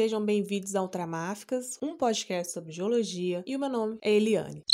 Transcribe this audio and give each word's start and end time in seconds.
sejam 0.00 0.24
bem-vindos 0.24 0.74
ao 0.74 0.84
Ultramáficas, 0.84 1.76
um 1.82 1.94
podcast 1.94 2.54
sobre 2.54 2.72
geologia, 2.72 3.44
e 3.46 3.54
o 3.54 3.58
meu 3.58 3.68
nome 3.68 3.98
é 4.00 4.10
Eliane. 4.10 4.64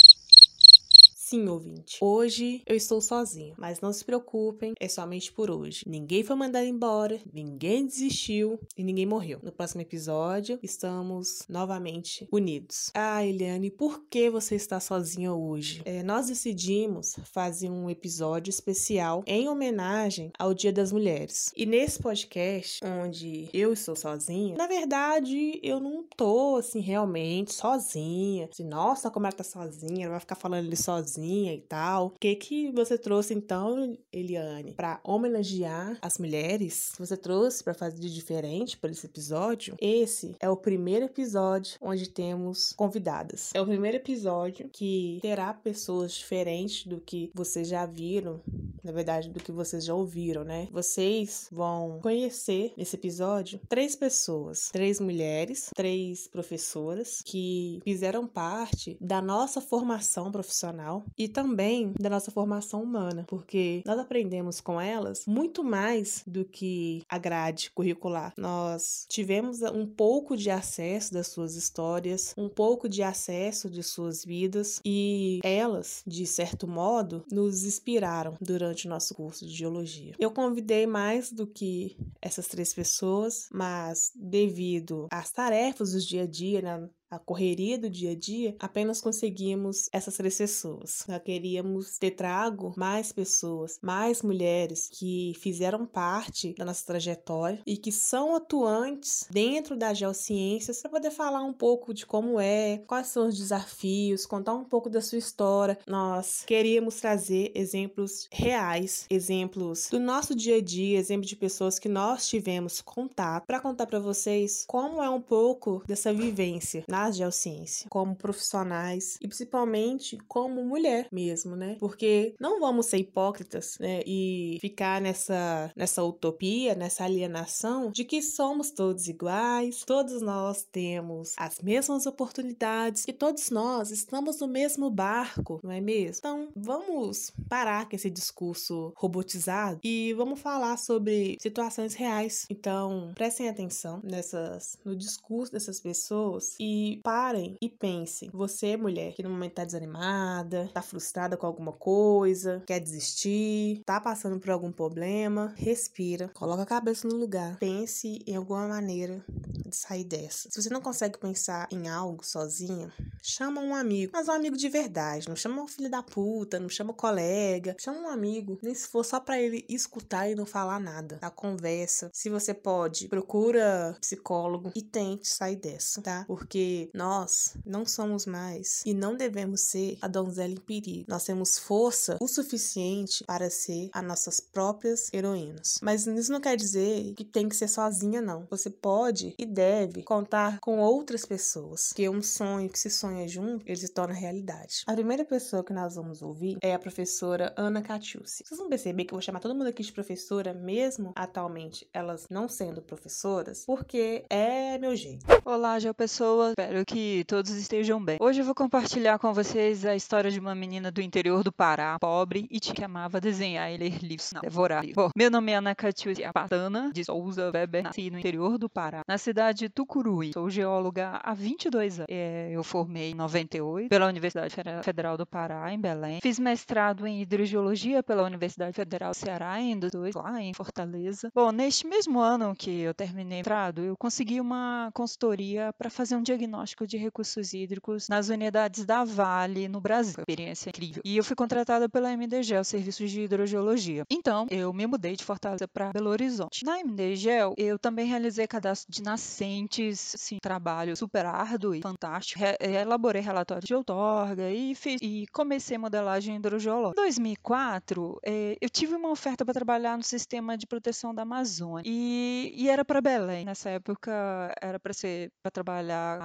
Sim, 1.29 1.45
ouvinte. 1.49 1.97
Hoje 1.99 2.61
eu 2.65 2.73
estou 2.73 3.01
sozinho, 3.01 3.53
mas 3.57 3.81
não 3.81 3.91
se 3.91 4.05
preocupem, 4.05 4.73
é 4.79 4.87
somente 4.87 5.29
por 5.29 5.51
hoje. 5.51 5.83
Ninguém 5.85 6.23
foi 6.23 6.37
mandado 6.37 6.65
embora, 6.65 7.19
ninguém 7.33 7.85
desistiu 7.85 8.57
e 8.77 8.81
ninguém 8.81 9.05
morreu. 9.05 9.37
No 9.43 9.51
próximo 9.51 9.81
episódio, 9.81 10.57
estamos 10.63 11.43
novamente 11.49 12.25
unidos. 12.31 12.91
Ah, 12.93 13.25
Eliane, 13.25 13.69
por 13.69 14.05
que 14.09 14.29
você 14.29 14.55
está 14.55 14.79
sozinha 14.79 15.33
hoje? 15.33 15.81
É, 15.83 16.01
nós 16.01 16.27
decidimos 16.27 17.17
fazer 17.25 17.69
um 17.69 17.89
episódio 17.89 18.49
especial 18.49 19.21
em 19.27 19.49
homenagem 19.49 20.31
ao 20.39 20.53
Dia 20.53 20.71
das 20.71 20.93
Mulheres. 20.93 21.51
E 21.57 21.65
nesse 21.65 21.99
podcast, 21.99 22.79
onde 22.85 23.49
eu 23.53 23.73
estou 23.73 23.97
sozinha, 23.97 24.55
na 24.55 24.65
verdade, 24.65 25.59
eu 25.61 25.81
não 25.81 26.05
tô 26.15 26.55
assim 26.55 26.79
realmente 26.79 27.53
sozinha. 27.53 28.47
Assim, 28.49 28.63
Nossa, 28.63 29.11
como 29.11 29.25
ela 29.25 29.35
tá 29.35 29.43
sozinha, 29.43 30.05
ela 30.05 30.11
vai 30.11 30.21
ficar 30.21 30.35
falando 30.35 30.65
ali 30.65 30.77
sozinha 30.77 31.16
sozinha 31.17 31.53
e 31.53 31.61
tal. 31.61 32.07
O 32.07 32.19
que 32.19 32.35
que 32.35 32.71
você 32.71 32.97
trouxe 32.97 33.33
então, 33.33 33.97
Eliane, 34.13 34.73
para 34.73 34.99
homenagear 35.03 35.97
as 36.01 36.17
mulheres? 36.17 36.91
Você 36.97 37.17
trouxe 37.17 37.63
para 37.63 37.73
fazer 37.73 37.99
de 37.99 38.13
diferente 38.13 38.77
para 38.77 38.91
esse 38.91 39.05
episódio? 39.05 39.75
Esse 39.81 40.35
é 40.39 40.49
o 40.49 40.55
primeiro 40.55 41.05
episódio 41.05 41.77
onde 41.81 42.09
temos 42.09 42.73
convidadas. 42.73 43.51
É 43.53 43.61
o 43.61 43.65
primeiro 43.65 43.97
episódio 43.97 44.69
que 44.69 45.19
terá 45.21 45.53
pessoas 45.53 46.13
diferentes 46.13 46.85
do 46.85 47.01
que 47.01 47.31
vocês 47.33 47.67
já 47.67 47.85
viram, 47.85 48.39
na 48.83 48.91
verdade, 48.91 49.29
do 49.29 49.39
que 49.39 49.51
vocês 49.51 49.83
já 49.83 49.93
ouviram, 49.93 50.43
né? 50.43 50.67
Vocês 50.71 51.47
vão 51.51 51.99
conhecer 52.01 52.73
nesse 52.77 52.95
episódio 52.95 53.59
três 53.67 53.95
pessoas, 53.95 54.69
três 54.71 54.99
mulheres, 54.99 55.71
três 55.75 56.27
professoras 56.27 57.21
que 57.25 57.79
fizeram 57.83 58.27
parte 58.27 58.97
da 59.01 59.21
nossa 59.21 59.59
formação 59.59 60.31
profissional 60.31 61.06
e 61.17 61.27
também 61.27 61.93
da 61.99 62.09
nossa 62.09 62.31
formação 62.31 62.81
humana, 62.81 63.25
porque 63.27 63.81
nós 63.85 63.99
aprendemos 63.99 64.61
com 64.61 64.79
elas 64.79 65.25
muito 65.27 65.63
mais 65.63 66.23
do 66.25 66.45
que 66.45 67.03
a 67.09 67.17
grade 67.17 67.71
curricular. 67.71 68.33
Nós 68.37 69.05
tivemos 69.09 69.61
um 69.61 69.85
pouco 69.85 70.35
de 70.35 70.49
acesso 70.49 71.13
das 71.13 71.27
suas 71.27 71.55
histórias, 71.55 72.33
um 72.37 72.49
pouco 72.49 72.87
de 72.89 73.03
acesso 73.03 73.69
de 73.69 73.83
suas 73.83 74.23
vidas 74.23 74.79
e 74.85 75.39
elas, 75.43 76.03
de 76.05 76.25
certo 76.25 76.67
modo, 76.67 77.23
nos 77.31 77.63
inspiraram 77.63 78.35
durante 78.41 78.87
o 78.87 78.89
nosso 78.89 79.13
curso 79.15 79.45
de 79.45 79.53
geologia. 79.53 80.13
Eu 80.19 80.31
convidei 80.31 80.85
mais 80.85 81.31
do 81.31 81.45
que 81.45 81.97
essas 82.21 82.47
três 82.47 82.73
pessoas, 82.73 83.47
mas 83.51 84.11
devido 84.15 85.07
às 85.11 85.31
tarefas 85.31 85.91
do 85.91 85.99
dia 85.99 86.23
a 86.23 86.27
dia, 86.27 86.61
né, 86.61 86.89
a 87.09 87.17
correria 87.19 87.77
do 87.77 87.89
dia 87.89 88.11
a 88.11 88.15
dia, 88.15 88.55
apenas 88.59 89.01
conseguimos 89.01 89.89
essas 89.91 90.15
três 90.17 90.37
pessoas. 90.37 91.05
Nós 91.07 91.21
queríamos 91.23 91.97
ter 91.97 92.11
trago 92.11 92.73
mais 92.75 93.11
pessoas, 93.11 93.79
mais 93.81 94.21
mulheres 94.21 94.89
que 94.91 95.33
fizeram 95.39 95.85
parte 95.85 96.53
da 96.57 96.65
nossa 96.65 96.85
trajetória 96.85 97.61
e 97.65 97.77
que 97.77 97.91
são 97.91 98.35
atuantes 98.35 99.25
dentro 99.29 99.75
das 99.75 99.97
geociências 99.97 100.81
para 100.81 100.91
poder 100.91 101.11
falar 101.11 101.43
um 101.43 101.53
pouco 101.53 101.93
de 101.93 102.05
como 102.05 102.39
é, 102.39 102.79
quais 102.87 103.07
são 103.07 103.27
os 103.27 103.37
desafios, 103.37 104.25
contar 104.25 104.53
um 104.53 104.65
pouco 104.65 104.89
da 104.89 105.01
sua 105.01 105.17
história. 105.17 105.77
Nós 105.87 106.43
queríamos 106.45 106.95
trazer 106.95 107.51
exemplos 107.55 108.27
reais, 108.31 109.05
exemplos 109.09 109.89
do 109.89 109.99
nosso 109.99 110.35
dia 110.35 110.57
a 110.57 110.61
dia, 110.61 110.99
exemplos 110.99 111.29
de 111.29 111.35
pessoas 111.35 111.79
que 111.79 111.89
nós 111.89 112.27
tivemos 112.27 112.81
contato 112.81 113.45
para 113.45 113.59
contar 113.59 113.85
para 113.85 113.99
vocês 113.99 114.65
como 114.67 115.01
é 115.01 115.09
um 115.09 115.21
pouco 115.21 115.83
dessa 115.87 116.13
vivência 116.13 116.83
nas 116.97 117.17
geociência, 117.17 117.87
como 117.89 118.15
profissionais 118.15 119.17
e 119.21 119.27
principalmente 119.27 120.17
como 120.27 120.63
mulher 120.63 121.07
mesmo, 121.11 121.55
né? 121.55 121.77
Porque 121.79 122.33
não 122.39 122.59
vamos 122.59 122.87
ser 122.87 122.97
hipócritas, 122.97 123.77
né? 123.79 124.01
E 124.05 124.57
ficar 124.59 124.99
nessa, 124.99 125.71
nessa 125.75 126.03
utopia, 126.03 126.73
nessa 126.75 127.03
alienação 127.03 127.91
de 127.91 128.03
que 128.03 128.21
somos 128.21 128.71
todos 128.71 129.07
iguais, 129.07 129.83
todos 129.85 130.21
nós 130.21 130.65
temos 130.71 131.33
as 131.37 131.59
mesmas 131.61 132.05
oportunidades 132.05 133.03
e 133.07 133.13
todos 133.13 133.49
nós 133.49 133.91
estamos 133.91 134.39
no 134.39 134.47
mesmo 134.47 134.89
barco, 134.89 135.59
não 135.63 135.71
é 135.71 135.79
mesmo? 135.79 136.17
Então, 136.19 136.49
vamos 136.55 137.31
parar 137.47 137.87
com 137.87 137.95
esse 137.95 138.09
discurso 138.09 138.91
robotizado 138.95 139.79
e 139.83 140.13
vamos 140.13 140.39
falar 140.39 140.77
sobre 140.77 141.37
situações 141.39 141.93
reais. 141.93 142.45
Então, 142.49 143.11
prestem 143.15 143.49
atenção 143.49 143.99
nessas 144.03 144.77
no 144.83 144.95
discurso 144.95 145.51
dessas 145.51 145.79
pessoas 145.79 146.55
e 146.59 146.86
parem 146.95 147.57
e 147.61 147.69
pensem. 147.69 148.29
Você, 148.33 148.77
mulher, 148.77 149.13
que 149.13 149.21
no 149.21 149.29
momento 149.29 149.55
tá 149.55 149.65
desanimada, 149.65 150.69
tá 150.73 150.81
frustrada 150.81 151.35
com 151.35 151.45
alguma 151.45 151.73
coisa, 151.73 152.63
quer 152.65 152.79
desistir, 152.79 153.81
tá 153.85 153.99
passando 153.99 154.39
por 154.39 154.49
algum 154.49 154.71
problema, 154.71 155.53
respira, 155.57 156.29
coloca 156.33 156.63
a 156.63 156.65
cabeça 156.65 157.07
no 157.07 157.15
lugar, 157.15 157.57
pense 157.57 158.19
em 158.25 158.35
alguma 158.35 158.67
maneira 158.67 159.23
de 159.27 159.75
sair 159.75 160.03
dessa. 160.03 160.49
Se 160.49 160.61
você 160.61 160.69
não 160.69 160.81
consegue 160.81 161.17
pensar 161.17 161.67
em 161.71 161.89
algo 161.89 162.23
sozinha, 162.25 162.93
chama 163.21 163.61
um 163.61 163.75
amigo, 163.75 164.11
mas 164.13 164.27
um 164.27 164.31
amigo 164.31 164.55
de 164.55 164.69
verdade, 164.69 165.27
não 165.27 165.35
chama 165.35 165.61
um 165.61 165.67
filho 165.67 165.89
da 165.89 166.01
puta, 166.01 166.59
não 166.59 166.69
chama 166.69 166.91
um 166.91 166.95
colega, 166.95 167.75
chama 167.79 167.99
um 167.99 168.07
amigo, 168.07 168.57
nem 168.61 168.73
se 168.73 168.87
for 168.87 169.03
só 169.03 169.19
para 169.19 169.39
ele 169.39 169.65
escutar 169.67 170.29
e 170.29 170.35
não 170.35 170.45
falar 170.45 170.79
nada. 170.79 171.17
A 171.21 171.29
conversa, 171.29 172.09
se 172.13 172.29
você 172.29 172.53
pode, 172.53 173.07
procura 173.07 173.97
psicólogo 173.99 174.71
e 174.75 174.81
tente 174.81 175.27
sair 175.27 175.55
dessa, 175.55 176.01
tá? 176.01 176.23
Porque 176.27 176.76
nós 176.93 177.55
não 177.65 177.85
somos 177.85 178.25
mais 178.25 178.83
e 178.85 178.93
não 178.93 179.15
devemos 179.15 179.61
ser 179.61 179.97
a 180.01 180.07
donzela 180.07 180.53
em 180.53 180.57
perigo. 180.57 181.05
Nós 181.07 181.23
temos 181.23 181.57
força 181.57 182.17
o 182.21 182.27
suficiente 182.27 183.23
para 183.25 183.49
ser 183.49 183.89
as 183.93 184.03
nossas 184.03 184.39
próprias 184.39 185.11
heroínas. 185.13 185.79
Mas 185.81 186.05
isso 186.07 186.31
não 186.31 186.41
quer 186.41 186.55
dizer 186.55 187.13
que 187.15 187.23
tem 187.23 187.47
que 187.47 187.55
ser 187.55 187.67
sozinha, 187.67 188.21
não. 188.21 188.45
Você 188.49 188.69
pode 188.69 189.33
e 189.37 189.45
deve 189.45 190.03
contar 190.03 190.59
com 190.59 190.79
outras 190.79 191.25
pessoas, 191.25 191.91
que 191.93 192.07
um 192.09 192.21
sonho 192.21 192.69
que 192.69 192.79
se 192.79 192.89
sonha 192.89 193.27
junto, 193.27 193.63
ele 193.65 193.77
se 193.77 193.89
torna 193.89 194.13
realidade. 194.13 194.83
A 194.85 194.93
primeira 194.93 195.25
pessoa 195.25 195.63
que 195.63 195.73
nós 195.73 195.95
vamos 195.95 196.21
ouvir 196.21 196.57
é 196.61 196.73
a 196.73 196.79
professora 196.79 197.53
Ana 197.57 197.81
Catiusi. 197.81 198.43
Vocês 198.45 198.59
vão 198.59 198.69
perceber 198.69 199.05
que 199.05 199.13
eu 199.13 199.17
vou 199.17 199.21
chamar 199.21 199.39
todo 199.39 199.55
mundo 199.55 199.67
aqui 199.67 199.83
de 199.83 199.91
professora, 199.91 200.53
mesmo 200.53 201.11
atualmente 201.15 201.87
elas 201.93 202.25
não 202.29 202.47
sendo 202.47 202.81
professoras, 202.81 203.63
porque 203.65 204.25
é 204.29 204.77
meu 204.77 204.95
jeito. 204.95 205.25
Olá, 205.45 205.79
Geo 205.79 205.93
Pessoa. 205.93 206.53
Espero 206.67 206.85
que 206.85 207.23
todos 207.23 207.49
estejam 207.51 208.03
bem. 208.03 208.17
Hoje 208.19 208.41
eu 208.41 208.45
vou 208.45 208.53
compartilhar 208.53 209.17
com 209.19 209.33
vocês 209.33 209.85
a 209.85 209.95
história 209.95 210.29
de 210.29 210.37
uma 210.37 210.53
menina 210.53 210.91
do 210.91 211.01
interior 211.01 211.41
do 211.41 211.49
Pará, 211.49 211.97
pobre 211.97 212.45
e 212.51 212.59
que 212.59 212.83
amava 212.83 213.21
desenhar 213.21 213.71
e 213.71 213.77
ler 213.77 214.03
livros, 214.03 214.33
não, 214.33 214.41
devorar 214.41 214.83
livros. 214.83 215.11
Meu 215.15 215.31
nome 215.31 215.53
é 215.53 215.55
Ana 215.55 215.73
Catiusia 215.73 216.33
Patana 216.33 216.91
de 216.93 217.05
Souza 217.05 217.51
Weber, 217.55 217.83
nasci 217.83 218.09
no 218.09 218.19
interior 218.19 218.57
do 218.57 218.67
Pará, 218.67 219.01
na 219.07 219.17
cidade 219.17 219.59
de 219.59 219.69
Tucuruí. 219.69 220.33
Sou 220.33 220.49
geóloga 220.49 221.21
há 221.23 221.33
22 221.33 221.99
anos. 221.99 222.07
É, 222.11 222.49
eu 222.51 222.61
formei 222.65 223.11
em 223.11 223.15
98 223.15 223.87
pela 223.87 224.05
Universidade 224.05 224.53
Federal 224.83 225.15
do 225.15 225.25
Pará, 225.25 225.71
em 225.71 225.79
Belém. 225.79 226.19
Fiz 226.21 226.37
mestrado 226.37 227.07
em 227.07 227.21
hidrogeologia 227.21 228.03
pela 228.03 228.23
Universidade 228.23 228.73
Federal 228.73 229.11
do 229.11 229.15
Ceará, 229.15 229.61
em 229.61 229.79
2002, 229.79 230.15
lá 230.15 230.41
em 230.41 230.53
Fortaleza. 230.53 231.31
Bom, 231.33 231.49
neste 231.53 231.87
mesmo 231.87 232.19
ano 232.19 232.53
que 232.53 232.81
eu 232.81 232.93
terminei 232.93 233.37
o 233.37 233.39
mestrado, 233.39 233.81
eu 233.81 233.95
consegui 233.97 234.41
uma 234.41 234.89
consultoria 234.93 235.71
para 235.77 235.89
fazer 235.89 236.17
um 236.17 236.21
diagnóstico 236.21 236.56
diagnóstico 236.57 236.87
de 236.87 236.97
recursos 236.97 237.53
hídricos 237.53 238.09
nas 238.09 238.29
unidades 238.29 238.85
da 238.85 239.03
Vale 239.03 239.67
no 239.67 239.79
Brasil. 239.79 240.15
Experiência 240.17 240.69
incrível. 240.69 241.01
E 241.05 241.17
eu 241.17 241.23
fui 241.23 241.35
contratada 241.35 241.87
pela 241.87 242.15
MDGEL, 242.15 242.63
Serviços 242.63 243.11
de 243.11 243.21
Hidrogeologia. 243.21 244.03
Então, 244.09 244.47
eu 244.49 244.73
me 244.73 244.87
mudei 244.87 245.15
de 245.15 245.23
Fortaleza 245.23 245.67
para 245.67 245.91
Belo 245.91 246.09
Horizonte. 246.09 246.65
Na 246.65 246.77
MDGEL, 246.83 247.53
eu 247.57 247.77
também 247.77 248.07
realizei 248.07 248.47
cadastro 248.47 248.91
de 248.91 249.03
nascentes, 249.03 250.15
assim, 250.15 250.37
trabalho 250.41 250.95
super 250.95 251.25
árduo 251.25 251.75
e 251.75 251.81
fantástico. 251.81 252.39
Re 252.39 252.57
elaborei 252.59 253.21
relatórios 253.21 253.65
de 253.65 253.75
outorga 253.75 254.49
e, 254.49 254.73
fiz, 254.73 254.99
e 255.01 255.27
comecei 255.31 255.77
modelagem 255.77 256.35
hidrogeológica. 256.37 256.99
Em 256.99 257.03
2004, 257.03 258.19
eh, 258.25 258.57
eu 258.59 258.69
tive 258.69 258.95
uma 258.95 259.09
oferta 259.09 259.45
para 259.45 259.53
trabalhar 259.53 259.97
no 259.97 260.03
sistema 260.03 260.57
de 260.57 260.65
proteção 260.65 261.13
da 261.13 261.21
Amazônia 261.21 261.83
e, 261.85 262.53
e 262.55 262.69
era 262.69 262.83
para 262.83 263.01
Belém. 263.01 263.45
Nessa 263.45 263.69
época, 263.69 264.53
era 264.61 264.79
para 264.79 264.93
ser 264.93 265.31
para 265.41 265.51
trabalhar 265.51 266.21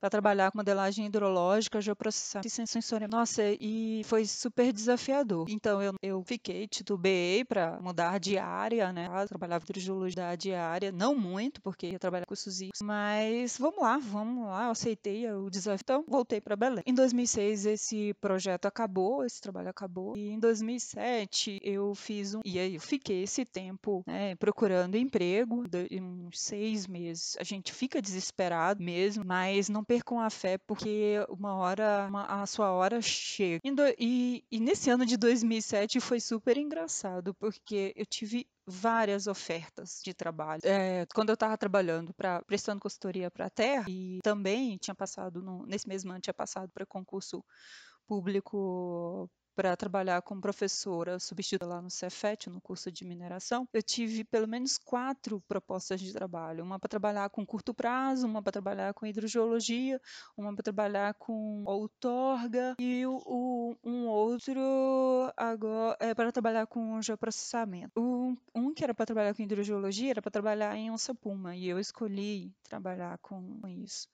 Para 0.00 0.10
trabalhar 0.10 0.50
com 0.50 0.58
modelagem 0.58 1.06
hidrológica, 1.06 1.80
geoprocessamento 1.80 2.48
e 2.48 2.66
sensoriamento. 2.66 3.16
Nossa, 3.16 3.42
e 3.60 4.02
foi 4.04 4.24
super 4.24 4.72
desafiador. 4.72 5.46
Então 5.48 5.80
eu, 5.80 5.94
eu 6.02 6.22
fiquei, 6.24 6.66
titubeei 6.66 7.44
para 7.44 7.78
mudar 7.80 8.18
de 8.18 8.36
área, 8.36 8.92
né? 8.92 9.08
Trabalhava 9.28 9.64
em 9.64 9.78
hidrologia 9.78 10.36
diária, 10.36 10.90
não 10.90 11.14
muito, 11.14 11.60
porque 11.62 11.86
ia 11.88 11.98
trabalhar 11.98 12.26
com 12.26 12.34
os 12.34 12.40
SUSIs, 12.40 12.70
mas 12.82 13.56
vamos 13.58 13.80
lá, 13.80 13.98
vamos 13.98 14.46
lá, 14.46 14.64
eu 14.64 14.70
aceitei 14.70 15.30
o 15.30 15.48
desafio. 15.48 15.82
Então 15.82 16.04
voltei 16.08 16.40
para 16.40 16.56
Belém. 16.56 16.82
Em 16.86 16.94
2006 16.94 17.66
esse 17.66 18.14
projeto 18.14 18.66
acabou, 18.66 19.24
esse 19.24 19.40
trabalho 19.40 19.68
acabou, 19.68 20.16
e 20.16 20.30
em 20.30 20.38
2007 20.38 21.60
eu 21.62 21.94
fiz 21.94 22.34
um. 22.34 22.40
E 22.44 22.58
aí 22.58 22.74
eu 22.74 22.80
fiquei 22.80 23.22
esse 23.22 23.44
tempo 23.44 24.02
né, 24.06 24.34
procurando 24.36 24.96
emprego, 24.96 25.64
uns 25.92 26.40
seis 26.40 26.86
meses. 26.86 27.36
A 27.38 27.44
gente 27.44 27.72
fica 27.72 28.00
desesperado 28.02 28.82
mesmo, 28.82 28.95
mas 29.24 29.68
não 29.68 29.84
percam 29.84 30.20
a 30.20 30.30
fé, 30.30 30.58
porque 30.58 31.16
uma 31.28 31.54
hora, 31.54 32.06
uma, 32.08 32.42
a 32.42 32.46
sua 32.46 32.72
hora 32.72 33.00
chega. 33.00 33.60
E, 33.98 34.44
e 34.50 34.60
nesse 34.60 34.90
ano 34.90 35.04
de 35.04 35.16
2007 35.16 36.00
foi 36.00 36.20
super 36.20 36.56
engraçado, 36.56 37.34
porque 37.34 37.92
eu 37.96 38.06
tive 38.06 38.46
várias 38.66 39.26
ofertas 39.26 40.00
de 40.04 40.12
trabalho. 40.12 40.60
É, 40.64 41.06
quando 41.14 41.30
eu 41.30 41.34
estava 41.34 41.56
trabalhando 41.56 42.12
para 42.14 42.42
prestando 42.42 42.80
consultoria 42.80 43.30
para 43.30 43.46
a 43.46 43.50
Terra 43.50 43.86
e 43.88 44.18
também 44.22 44.76
tinha 44.76 44.94
passado 44.94 45.40
no, 45.40 45.64
nesse 45.66 45.86
mesmo 45.86 46.10
ano 46.10 46.20
tinha 46.20 46.34
passado 46.34 46.70
para 46.72 46.84
concurso 46.84 47.44
público 48.06 49.30
para 49.56 49.74
trabalhar 49.74 50.20
como 50.20 50.38
professora 50.38 51.18
substituta 51.18 51.64
lá 51.64 51.80
no 51.80 51.88
Cefet, 51.88 52.50
no 52.50 52.60
curso 52.60 52.92
de 52.92 53.06
mineração, 53.06 53.66
eu 53.72 53.82
tive 53.82 54.22
pelo 54.22 54.46
menos 54.46 54.76
quatro 54.76 55.42
propostas 55.48 55.98
de 55.98 56.12
trabalho. 56.12 56.62
Uma 56.62 56.78
para 56.78 56.90
trabalhar 56.90 57.30
com 57.30 57.44
curto 57.44 57.72
prazo, 57.72 58.26
uma 58.26 58.42
para 58.42 58.52
trabalhar 58.52 58.92
com 58.92 59.06
hidrogeologia, 59.06 59.98
uma 60.36 60.54
para 60.54 60.62
trabalhar 60.62 61.14
com 61.14 61.64
outorga 61.64 62.76
e 62.78 63.06
o, 63.06 63.74
um 63.82 64.06
outro 64.06 64.60
agora 65.34 65.96
é 66.00 66.14
para 66.14 66.30
trabalhar 66.30 66.66
com 66.66 67.00
geoprocessamento. 67.00 67.98
Um, 67.98 68.36
um 68.54 68.74
que 68.74 68.84
era 68.84 68.94
para 68.94 69.06
trabalhar 69.06 69.34
com 69.34 69.42
hidrogeologia 69.42 70.10
era 70.10 70.22
para 70.22 70.30
trabalhar 70.30 70.76
em 70.76 70.90
onça 70.90 71.14
puma 71.14 71.56
e 71.56 71.66
eu 71.66 71.78
escolhi 71.80 72.52
trabalhar 72.62 73.16
com 73.18 73.58
isso. 73.66 74.06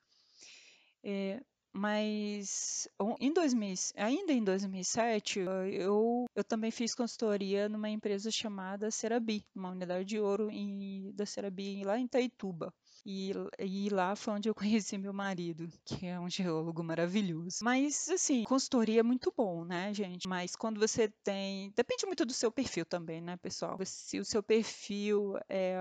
É, 1.03 1.43
mas 1.73 2.89
em 3.19 3.33
2000, 3.33 3.75
ainda 3.97 4.33
em 4.33 4.45
2007, 4.45 5.41
eu, 5.41 6.27
eu 6.35 6.45
também 6.45 6.71
fiz 6.71 6.95
consultoria 6.95 7.69
numa 7.69 7.89
empresa 7.89 8.31
chamada 8.31 8.91
Cerabi, 8.91 9.45
uma 9.55 9.71
unidade 9.71 10.05
de 10.05 10.21
ouro 10.21 10.51
em, 10.51 11.13
da 11.15 11.25
Cerabi 11.25 11.83
lá 11.85 11.99
em 11.99 12.05
Itaituba. 12.05 12.73
E, 13.05 13.33
e 13.59 13.89
lá 13.89 14.15
foi 14.15 14.35
onde 14.35 14.49
eu 14.49 14.55
conheci 14.87 14.97
meu 14.99 15.13
marido, 15.13 15.69
que 15.85 16.07
é 16.07 16.19
um 16.19 16.29
geólogo 16.29 16.83
maravilhoso. 16.83 17.59
Mas, 17.63 18.09
assim, 18.09 18.45
consultoria 18.45 19.01
é 19.01 19.03
muito 19.03 19.33
bom, 19.37 19.65
né, 19.65 19.93
gente? 19.93 20.29
Mas 20.29 20.55
quando 20.57 20.79
você 20.79 21.09
tem. 21.09 21.73
Depende 21.77 22.07
muito 22.07 22.25
do 22.25 22.33
seu 22.33 22.51
perfil 22.51 22.85
também, 22.87 23.21
né, 23.21 23.37
pessoal? 23.37 23.79
Se 23.85 24.19
o 24.19 24.25
seu 24.25 24.43
perfil 24.43 25.37
é, 25.49 25.77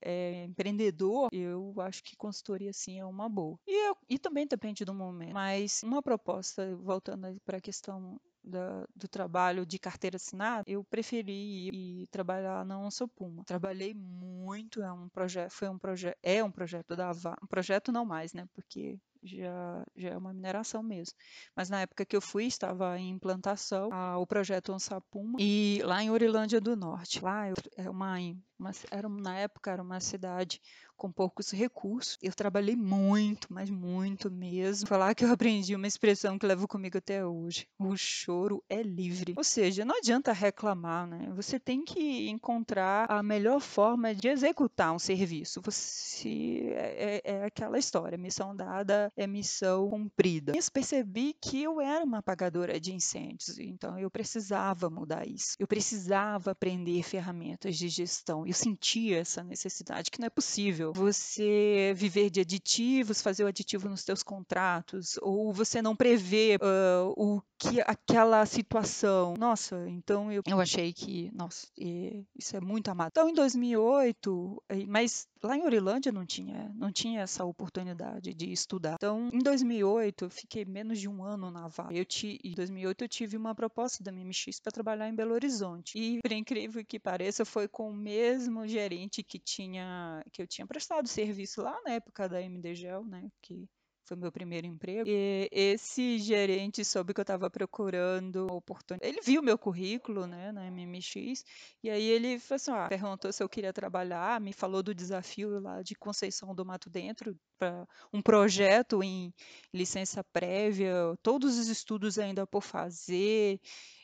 é 0.00 0.44
empreendedor, 0.44 1.28
eu 1.32 1.74
acho 1.78 2.02
que 2.02 2.16
consultoria, 2.16 2.72
sim, 2.72 2.98
é 3.00 3.04
uma 3.04 3.28
boa. 3.28 3.58
E, 3.66 3.88
eu, 3.88 3.96
e 4.08 4.18
também 4.18 4.46
depende 4.46 4.84
do 4.84 4.94
momento. 4.94 5.34
Mas 5.34 5.82
uma 5.82 6.02
proposta, 6.02 6.74
voltando 6.76 7.40
para 7.44 7.58
a 7.58 7.60
questão 7.60 8.20
da, 8.42 8.86
do 8.94 9.08
trabalho 9.08 9.64
de 9.64 9.78
carteira 9.78 10.16
assinada, 10.16 10.64
eu 10.66 10.82
preferi 10.84 11.68
ir, 11.68 12.06
trabalhar 12.08 12.64
na 12.64 12.78
Onça 12.78 13.06
Puma. 13.06 13.44
Trabalhei 13.44 13.94
muito, 13.94 14.82
é 14.82 14.92
um 14.92 15.08
projeto, 15.08 15.50
foi 15.50 15.68
um 15.68 15.78
projeto, 15.78 16.18
é 16.22 16.42
um 16.42 16.50
projeto 16.50 16.96
da 16.96 17.12
Vale, 17.12 17.38
um 17.42 17.46
projeto 17.46 17.92
não 17.92 18.04
mais, 18.04 18.32
né? 18.32 18.48
Porque 18.52 18.98
já, 19.22 19.86
já 19.96 20.10
é 20.10 20.16
uma 20.16 20.32
mineração 20.32 20.82
mesmo. 20.82 21.14
Mas 21.54 21.70
na 21.70 21.80
época 21.80 22.04
que 22.04 22.16
eu 22.16 22.20
fui, 22.20 22.46
estava 22.46 22.98
em 22.98 23.10
implantação 23.10 23.88
a, 23.92 24.18
o 24.18 24.26
projeto 24.26 24.72
Onça 24.72 25.00
Puma 25.00 25.38
e 25.38 25.80
lá 25.84 26.02
em 26.02 26.10
Orilândia 26.10 26.60
do 26.60 26.76
Norte. 26.76 27.22
Lá 27.22 27.46
é 27.76 27.88
uma, 27.88 28.16
uma 28.58 28.70
era, 28.90 29.08
na 29.08 29.38
época 29.38 29.70
era 29.70 29.82
uma 29.82 30.00
cidade 30.00 30.60
com 31.02 31.10
poucos 31.10 31.50
recursos. 31.50 32.16
Eu 32.22 32.32
trabalhei 32.32 32.76
muito, 32.76 33.48
mas 33.52 33.68
muito 33.68 34.30
mesmo. 34.30 34.86
Falar 34.86 35.16
que 35.16 35.24
eu 35.24 35.32
aprendi 35.32 35.74
uma 35.74 35.88
expressão 35.88 36.38
que 36.38 36.46
levo 36.46 36.68
comigo 36.68 36.96
até 36.96 37.26
hoje. 37.26 37.66
O 37.76 37.96
choro 37.96 38.62
é 38.68 38.80
livre. 38.84 39.34
Ou 39.36 39.42
seja, 39.42 39.84
não 39.84 39.98
adianta 39.98 40.32
reclamar, 40.32 41.08
né? 41.08 41.28
Você 41.34 41.58
tem 41.58 41.84
que 41.84 42.28
encontrar 42.28 43.10
a 43.10 43.20
melhor 43.20 43.58
forma 43.58 44.14
de 44.14 44.28
executar 44.28 44.94
um 44.94 44.98
serviço. 45.00 45.60
Você 45.64 46.72
é, 46.76 47.20
é, 47.24 47.34
é 47.34 47.44
aquela 47.46 47.80
história, 47.80 48.16
missão 48.16 48.54
dada 48.54 49.10
é 49.16 49.26
missão 49.26 49.90
cumprida. 49.90 50.52
Eu 50.54 50.62
percebi 50.72 51.34
que 51.40 51.64
eu 51.64 51.80
era 51.80 52.04
uma 52.04 52.18
apagadora 52.18 52.78
de 52.78 52.94
incêndios, 52.94 53.58
então 53.58 53.98
eu 53.98 54.08
precisava 54.08 54.88
mudar 54.88 55.26
isso. 55.26 55.56
Eu 55.58 55.66
precisava 55.66 56.52
aprender 56.52 57.02
ferramentas 57.02 57.76
de 57.76 57.88
gestão. 57.88 58.46
Eu 58.46 58.54
sentia 58.54 59.18
essa 59.18 59.42
necessidade 59.42 60.08
que 60.08 60.20
não 60.20 60.26
é 60.26 60.30
possível 60.30 60.91
você 60.92 61.92
viver 61.96 62.30
de 62.30 62.40
aditivos, 62.40 63.22
fazer 63.22 63.44
o 63.44 63.48
aditivo 63.48 63.88
nos 63.88 64.02
seus 64.02 64.22
contratos, 64.22 65.18
ou 65.22 65.52
você 65.52 65.80
não 65.80 65.96
prever 65.96 66.58
uh, 66.60 67.12
o 67.16 67.42
que 67.70 67.80
aquela 67.80 68.44
situação. 68.44 69.34
Nossa, 69.38 69.88
então 69.88 70.32
eu, 70.32 70.42
eu 70.46 70.60
achei 70.60 70.92
que, 70.92 71.30
nossa, 71.32 71.66
isso 71.76 72.56
é 72.56 72.60
muito 72.60 72.88
amado. 72.88 73.10
Então 73.10 73.28
em 73.28 73.34
2008, 73.34 74.62
mas 74.88 75.28
lá 75.42 75.56
em 75.56 75.64
Orilândia 75.64 76.10
não 76.10 76.26
tinha, 76.26 76.72
não 76.74 76.90
tinha 76.90 77.20
essa 77.20 77.44
oportunidade 77.44 78.34
de 78.34 78.52
estudar. 78.52 78.94
Então 78.94 79.30
em 79.32 79.38
2008 79.38 80.24
eu 80.24 80.30
fiquei 80.30 80.64
menos 80.64 80.98
de 80.98 81.08
um 81.08 81.24
ano 81.24 81.50
na 81.50 81.68
Vale. 81.68 81.98
Eu 81.98 82.04
ti, 82.04 82.38
em 82.42 82.52
2008 82.52 83.04
eu 83.04 83.08
tive 83.08 83.36
uma 83.36 83.54
proposta 83.54 84.02
da 84.02 84.10
MMX 84.10 84.60
para 84.60 84.72
trabalhar 84.72 85.08
em 85.08 85.14
Belo 85.14 85.34
Horizonte. 85.34 85.98
E 85.98 86.20
por 86.20 86.32
incrível 86.32 86.84
que 86.84 86.98
pareça, 86.98 87.44
foi 87.44 87.68
com 87.68 87.90
o 87.90 87.94
mesmo 87.94 88.66
gerente 88.66 89.22
que 89.22 89.38
tinha 89.38 90.24
que 90.32 90.42
eu 90.42 90.46
tinha 90.46 90.66
prestado 90.66 91.06
serviço 91.08 91.62
lá 91.62 91.78
na 91.84 91.92
época 91.92 92.28
da 92.28 92.40
MDGEL, 92.40 93.04
né, 93.04 93.28
que 93.40 93.68
foi 94.04 94.16
meu 94.16 94.32
primeiro 94.32 94.66
emprego. 94.66 95.08
E 95.08 95.48
esse 95.50 96.18
gerente 96.18 96.84
soube 96.84 97.14
que 97.14 97.20
eu 97.20 97.22
estava 97.22 97.48
procurando 97.48 98.46
oportunidade. 98.52 99.10
Ele 99.10 99.20
viu 99.22 99.42
meu 99.42 99.56
currículo, 99.56 100.26
né, 100.26 100.52
na 100.52 100.70
MMX, 100.70 101.44
e 101.82 101.90
aí 101.90 102.04
ele 102.04 102.40
assim, 102.50 102.70
ah, 102.72 102.88
perguntou 102.88 103.32
se 103.32 103.42
eu 103.42 103.48
queria 103.48 103.72
trabalhar, 103.72 104.40
me 104.40 104.52
falou 104.52 104.82
do 104.82 104.94
desafio 104.94 105.60
lá 105.60 105.82
de 105.82 105.94
Conceição 105.94 106.54
do 106.54 106.64
Mato 106.64 106.90
Dentro, 106.90 107.36
para 107.58 107.86
um 108.12 108.20
projeto 108.20 109.02
em 109.02 109.32
licença 109.72 110.24
prévia, 110.24 110.94
todos 111.22 111.58
os 111.58 111.68
estudos 111.68 112.18
ainda 112.18 112.46
por 112.46 112.62
fazer, 112.62 113.60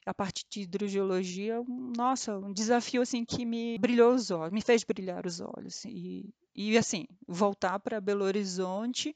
a 0.07 0.15
parte 0.15 0.45
de 0.49 0.63
hidrogeologia, 0.63 1.63
nossa, 1.97 2.39
um 2.39 2.53
desafio 2.53 3.03
assim 3.03 3.25
que 3.25 3.45
me 3.45 3.79
brilhou 3.79 4.15
os 4.15 4.31
olhos, 4.31 4.53
me 4.53 4.63
fez 4.63 4.85
brilhar 4.85 5.27
os 5.27 5.41
olhos 5.41 5.85
e 5.85 6.29
e 6.61 6.77
assim, 6.77 7.07
voltar 7.25 7.79
para 7.79 8.01
Belo 8.01 8.25
Horizonte 8.25 9.15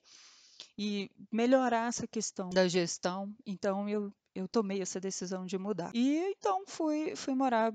e 0.77 1.11
melhorar 1.31 1.89
essa 1.89 2.07
questão 2.07 2.51
da 2.51 2.69
gestão. 2.69 3.35
Então 3.47 3.89
eu 3.89 4.13
eu 4.35 4.49
tomei 4.49 4.81
essa 4.81 4.99
decisão 4.99 5.45
de 5.45 5.59
mudar. 5.59 5.91
E 5.95 6.17
então 6.39 6.65
fui, 6.67 7.15
fui 7.15 7.35
morar, 7.35 7.71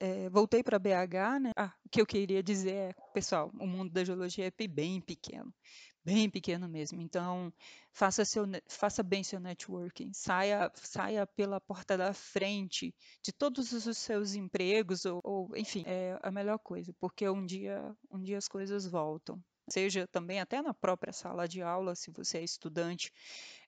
é, 0.00 0.28
voltei 0.30 0.60
para 0.60 0.76
BH, 0.76 1.40
né? 1.40 1.52
Ah, 1.56 1.72
o 1.86 1.88
que 1.88 2.00
eu 2.00 2.06
queria 2.06 2.42
dizer 2.42 2.74
é, 2.74 2.94
pessoal, 3.14 3.52
o 3.58 3.66
mundo 3.68 3.92
da 3.92 4.02
geologia 4.02 4.46
é 4.46 4.66
bem 4.66 5.00
pequeno 5.00 5.54
bem 6.04 6.28
pequeno 6.28 6.68
mesmo. 6.68 7.00
Então, 7.00 7.52
faça, 7.92 8.24
seu, 8.24 8.44
faça 8.68 9.02
bem 9.02 9.22
seu 9.22 9.38
networking, 9.38 10.12
saia, 10.12 10.70
saia 10.74 11.26
pela 11.26 11.60
porta 11.60 11.96
da 11.96 12.12
frente 12.12 12.94
de 13.22 13.32
todos 13.32 13.72
os 13.72 13.96
seus 13.98 14.34
empregos, 14.34 15.04
ou, 15.04 15.20
ou 15.22 15.56
enfim, 15.56 15.84
é 15.86 16.18
a 16.22 16.30
melhor 16.30 16.58
coisa, 16.58 16.92
porque 17.00 17.28
um 17.28 17.44
dia, 17.44 17.94
um 18.10 18.20
dia 18.20 18.38
as 18.38 18.48
coisas 18.48 18.86
voltam 18.86 19.42
seja 19.72 20.06
também 20.06 20.38
até 20.38 20.60
na 20.60 20.74
própria 20.74 21.12
sala 21.12 21.48
de 21.48 21.62
aula, 21.62 21.94
se 21.94 22.10
você 22.10 22.38
é 22.38 22.44
estudante, 22.44 23.10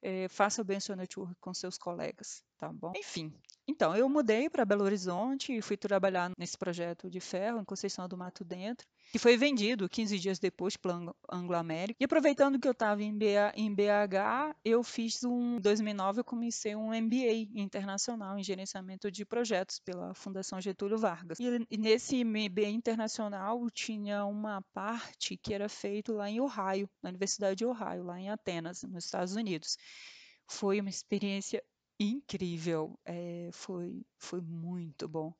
é, 0.02 0.28
faça 0.28 0.62
bem 0.62 0.78
seu 0.78 0.94
network 0.94 1.34
com 1.40 1.54
seus 1.54 1.78
colegas, 1.78 2.44
tá 2.58 2.70
bom? 2.70 2.92
Enfim, 2.94 3.32
então 3.66 3.96
eu 3.96 4.06
mudei 4.08 4.50
para 4.50 4.66
Belo 4.66 4.84
Horizonte 4.84 5.56
e 5.56 5.62
fui 5.62 5.76
trabalhar 5.76 6.30
nesse 6.38 6.58
projeto 6.58 7.08
de 7.08 7.20
ferro 7.20 7.58
em 7.58 7.64
Conceição 7.64 8.06
do 8.06 8.18
Mato 8.18 8.44
Dentro 8.44 8.86
que 9.12 9.18
foi 9.18 9.36
vendido 9.36 9.88
15 9.88 10.18
dias 10.18 10.38
depois 10.38 10.76
pela 10.76 11.14
Anglo 11.30 11.54
América. 11.54 11.96
E 12.00 12.04
aproveitando 12.04 12.58
que 12.58 12.66
eu 12.66 12.72
estava 12.72 13.02
em, 13.02 13.16
em 13.54 13.74
BH, 13.74 14.56
eu 14.64 14.82
fiz 14.82 15.22
um. 15.24 15.56
Em 15.56 15.60
2009, 15.60 16.20
eu 16.20 16.24
comecei 16.24 16.74
um 16.74 16.88
MBA 16.88 17.48
internacional 17.54 18.38
em 18.38 18.42
gerenciamento 18.42 19.10
de 19.10 19.24
projetos 19.24 19.78
pela 19.78 20.14
Fundação 20.14 20.60
Getúlio 20.60 20.98
Vargas. 20.98 21.38
E, 21.38 21.66
e 21.70 21.76
nesse 21.76 22.24
MBA 22.24 22.68
internacional 22.68 23.68
tinha 23.70 24.24
uma 24.24 24.62
parte 24.72 25.36
que 25.36 25.54
era 25.54 25.68
feito 25.68 26.12
lá 26.12 26.28
em 26.28 26.40
Ohio, 26.40 26.88
na 27.02 27.10
Universidade 27.10 27.56
de 27.56 27.66
Ohio, 27.66 28.04
lá 28.04 28.18
em 28.18 28.30
Atenas, 28.30 28.82
nos 28.82 29.04
Estados 29.04 29.36
Unidos. 29.36 29.76
Foi 30.48 30.80
uma 30.80 30.90
experiência 30.90 31.62
incrível, 31.98 32.98
é, 33.04 33.48
foi, 33.52 34.04
foi 34.18 34.40
muito 34.40 35.08
bom. 35.08 35.32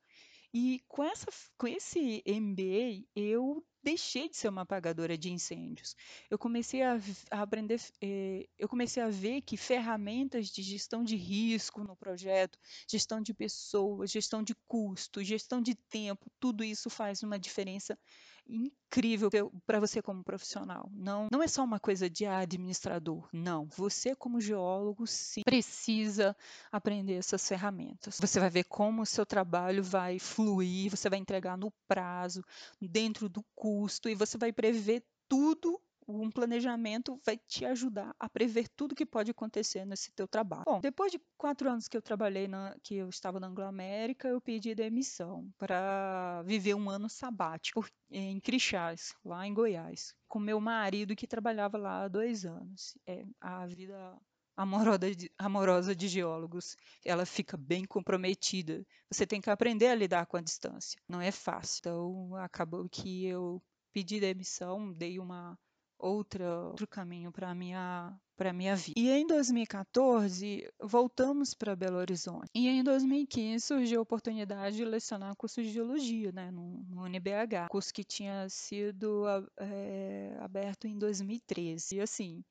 E 0.54 0.80
com, 0.86 1.02
essa, 1.02 1.26
com 1.58 1.66
esse 1.66 2.22
MBA, 2.24 3.04
eu 3.16 3.66
deixei 3.82 4.28
de 4.28 4.36
ser 4.36 4.48
uma 4.48 4.62
apagadora 4.62 5.18
de 5.18 5.28
incêndios. 5.28 5.96
Eu 6.30 6.38
comecei 6.38 6.80
a, 6.80 6.96
a 7.32 7.42
aprender, 7.42 7.80
eh, 8.00 8.48
eu 8.56 8.68
comecei 8.68 9.02
a 9.02 9.10
ver 9.10 9.42
que 9.42 9.56
ferramentas 9.56 10.46
de 10.46 10.62
gestão 10.62 11.02
de 11.02 11.16
risco 11.16 11.82
no 11.82 11.96
projeto, 11.96 12.56
gestão 12.88 13.20
de 13.20 13.34
pessoas, 13.34 14.12
gestão 14.12 14.44
de 14.44 14.54
custo, 14.68 15.24
gestão 15.24 15.60
de 15.60 15.74
tempo, 15.74 16.30
tudo 16.38 16.62
isso 16.62 16.88
faz 16.88 17.24
uma 17.24 17.38
diferença 17.38 17.98
incrível 18.46 19.30
para 19.66 19.80
você 19.80 20.02
como 20.02 20.22
profissional. 20.22 20.88
Não, 20.92 21.28
não 21.30 21.42
é 21.42 21.48
só 21.48 21.64
uma 21.64 21.80
coisa 21.80 22.08
de 22.08 22.26
administrador, 22.26 23.28
não. 23.32 23.66
Você 23.76 24.14
como 24.14 24.40
geólogo 24.40 25.06
sim 25.06 25.42
precisa 25.44 26.36
aprender 26.70 27.14
essas 27.14 27.46
ferramentas. 27.46 28.18
Você 28.20 28.38
vai 28.38 28.50
ver 28.50 28.64
como 28.64 29.02
o 29.02 29.06
seu 29.06 29.24
trabalho 29.26 29.82
vai 29.82 30.18
fluir, 30.18 30.90
você 30.90 31.08
vai 31.08 31.18
entregar 31.18 31.56
no 31.56 31.72
prazo, 31.88 32.44
dentro 32.80 33.28
do 33.28 33.44
custo 33.54 34.08
e 34.08 34.14
você 34.14 34.38
vai 34.38 34.52
prever 34.52 35.04
tudo 35.28 35.80
um 36.06 36.30
planejamento 36.30 37.20
vai 37.24 37.36
te 37.36 37.64
ajudar 37.64 38.14
a 38.18 38.28
prever 38.28 38.68
tudo 38.68 38.94
que 38.94 39.06
pode 39.06 39.30
acontecer 39.30 39.84
nesse 39.84 40.12
teu 40.12 40.26
trabalho. 40.26 40.64
Bom, 40.66 40.80
depois 40.80 41.12
de 41.12 41.20
quatro 41.36 41.70
anos 41.70 41.88
que 41.88 41.96
eu 41.96 42.02
trabalhei, 42.02 42.48
na, 42.48 42.76
que 42.82 42.96
eu 42.96 43.08
estava 43.08 43.40
na 43.40 43.46
Anglo-América, 43.46 44.28
eu 44.28 44.40
pedi 44.40 44.74
demissão 44.74 45.48
para 45.58 46.42
viver 46.44 46.74
um 46.74 46.90
ano 46.90 47.08
sabático 47.08 47.86
em 48.10 48.40
Crixás, 48.40 49.14
lá 49.24 49.46
em 49.46 49.54
Goiás, 49.54 50.14
com 50.28 50.38
meu 50.38 50.60
marido 50.60 51.16
que 51.16 51.26
trabalhava 51.26 51.78
lá 51.78 52.04
há 52.04 52.08
dois 52.08 52.44
anos. 52.44 52.96
É, 53.06 53.24
a 53.40 53.66
vida 53.66 54.16
amorosa 54.56 55.14
de, 55.14 55.30
amorosa 55.38 55.94
de 55.94 56.08
geólogos, 56.08 56.76
ela 57.04 57.26
fica 57.26 57.56
bem 57.56 57.84
comprometida. 57.84 58.86
Você 59.10 59.26
tem 59.26 59.40
que 59.40 59.50
aprender 59.50 59.88
a 59.88 59.94
lidar 59.94 60.26
com 60.26 60.36
a 60.36 60.40
distância. 60.40 61.00
Não 61.08 61.20
é 61.20 61.30
fácil. 61.30 61.80
Então, 61.80 62.36
acabou 62.36 62.88
que 62.88 63.26
eu 63.26 63.62
pedi 63.92 64.20
demissão, 64.20 64.92
dei 64.92 65.18
uma 65.18 65.58
outra, 66.04 66.66
outro 66.66 66.86
caminho 66.86 67.32
para 67.32 67.54
minha 67.54 68.14
para 68.36 68.52
minha 68.52 68.74
vida. 68.74 68.98
E 68.98 69.10
em 69.10 69.26
2014 69.26 70.68
voltamos 70.82 71.54
para 71.54 71.76
Belo 71.76 71.98
Horizonte. 71.98 72.50
E 72.52 72.68
em 72.68 72.82
2015 72.82 73.64
surgiu 73.64 74.00
a 74.00 74.02
oportunidade 74.02 74.76
de 74.76 74.84
lecionar 74.84 75.36
curso 75.36 75.62
de 75.62 75.70
geologia, 75.70 76.32
né, 76.32 76.50
no, 76.50 76.84
no 76.88 77.02
UNBH, 77.04 77.68
curso 77.70 77.94
que 77.94 78.02
tinha 78.02 78.48
sido 78.48 79.24
é, 79.56 80.36
aberto 80.40 80.88
em 80.88 80.98
2013. 80.98 81.96
E 81.96 82.00
assim, 82.00 82.44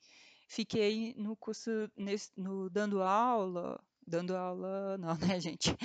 fiquei 0.48 1.13
no 1.17 1.36
curso 1.36 1.69
nesse, 1.98 2.31
no 2.38 2.69
dando 2.69 3.03
aula 3.03 3.77
dando 4.05 4.36
aula, 4.36 4.98
não, 5.00 5.15
né, 5.17 5.39
gente? 5.39 5.75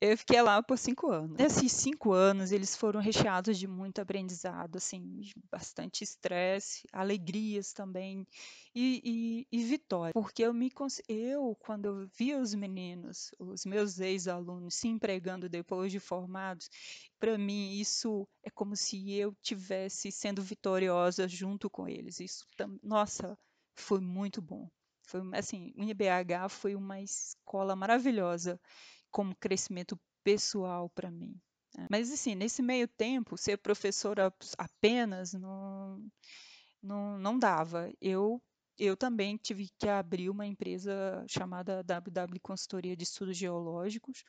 Eu 0.00 0.16
fiquei 0.16 0.40
lá 0.42 0.62
por 0.62 0.78
cinco 0.78 1.10
anos. 1.10 1.36
Nesses 1.36 1.72
cinco 1.72 2.12
anos, 2.12 2.52
eles 2.52 2.76
foram 2.76 3.00
recheados 3.00 3.58
de 3.58 3.66
muito 3.66 4.00
aprendizado, 4.00 4.76
assim, 4.76 5.30
bastante 5.50 6.04
estresse, 6.04 6.86
alegrias 6.92 7.72
também 7.72 8.26
e, 8.74 9.46
e, 9.50 9.58
e 9.58 9.64
vitória. 9.64 10.12
Porque 10.12 10.42
eu 10.42 10.52
me 10.52 10.70
eu, 11.08 11.56
quando 11.60 11.86
eu 11.86 12.08
via 12.16 12.38
os 12.38 12.54
meninos, 12.54 13.30
os 13.38 13.64
meus 13.64 13.98
ex-alunos 13.98 14.74
se 14.74 14.88
empregando 14.88 15.48
depois 15.48 15.90
de 15.90 15.98
formados, 15.98 16.68
para 17.18 17.38
mim 17.38 17.72
isso 17.78 18.28
é 18.42 18.50
como 18.50 18.76
se 18.76 19.12
eu 19.12 19.34
tivesse 19.42 20.12
sendo 20.12 20.42
vitoriosa 20.42 21.26
junto 21.26 21.70
com 21.70 21.88
eles. 21.88 22.20
Isso, 22.20 22.44
nossa, 22.82 23.38
foi 23.74 24.00
muito 24.00 24.42
bom. 24.42 24.68
Foi 25.06 25.20
assim, 25.32 25.72
o 25.76 25.82
IBH 25.82 26.48
foi 26.50 26.74
uma 26.74 27.00
escola 27.00 27.74
maravilhosa 27.76 28.60
como 29.10 29.34
crescimento 29.36 29.98
pessoal 30.22 30.90
para 30.90 31.10
mim. 31.10 31.40
Né? 31.76 31.86
Mas 31.90 32.12
assim, 32.12 32.34
nesse 32.34 32.60
meio 32.60 32.88
tempo, 32.88 33.36
ser 33.36 33.58
professora 33.58 34.32
apenas 34.58 35.32
não, 35.32 36.04
não, 36.82 37.18
não 37.18 37.38
dava. 37.38 37.90
Eu 38.00 38.42
eu 38.78 38.94
também 38.94 39.38
tive 39.38 39.70
que 39.78 39.88
abrir 39.88 40.28
uma 40.28 40.46
empresa 40.46 41.24
chamada 41.28 41.82
WW 41.82 42.38
Consultoria 42.42 42.94
de 42.94 43.04
Estudos 43.04 43.36
Geológicos, 43.36 44.22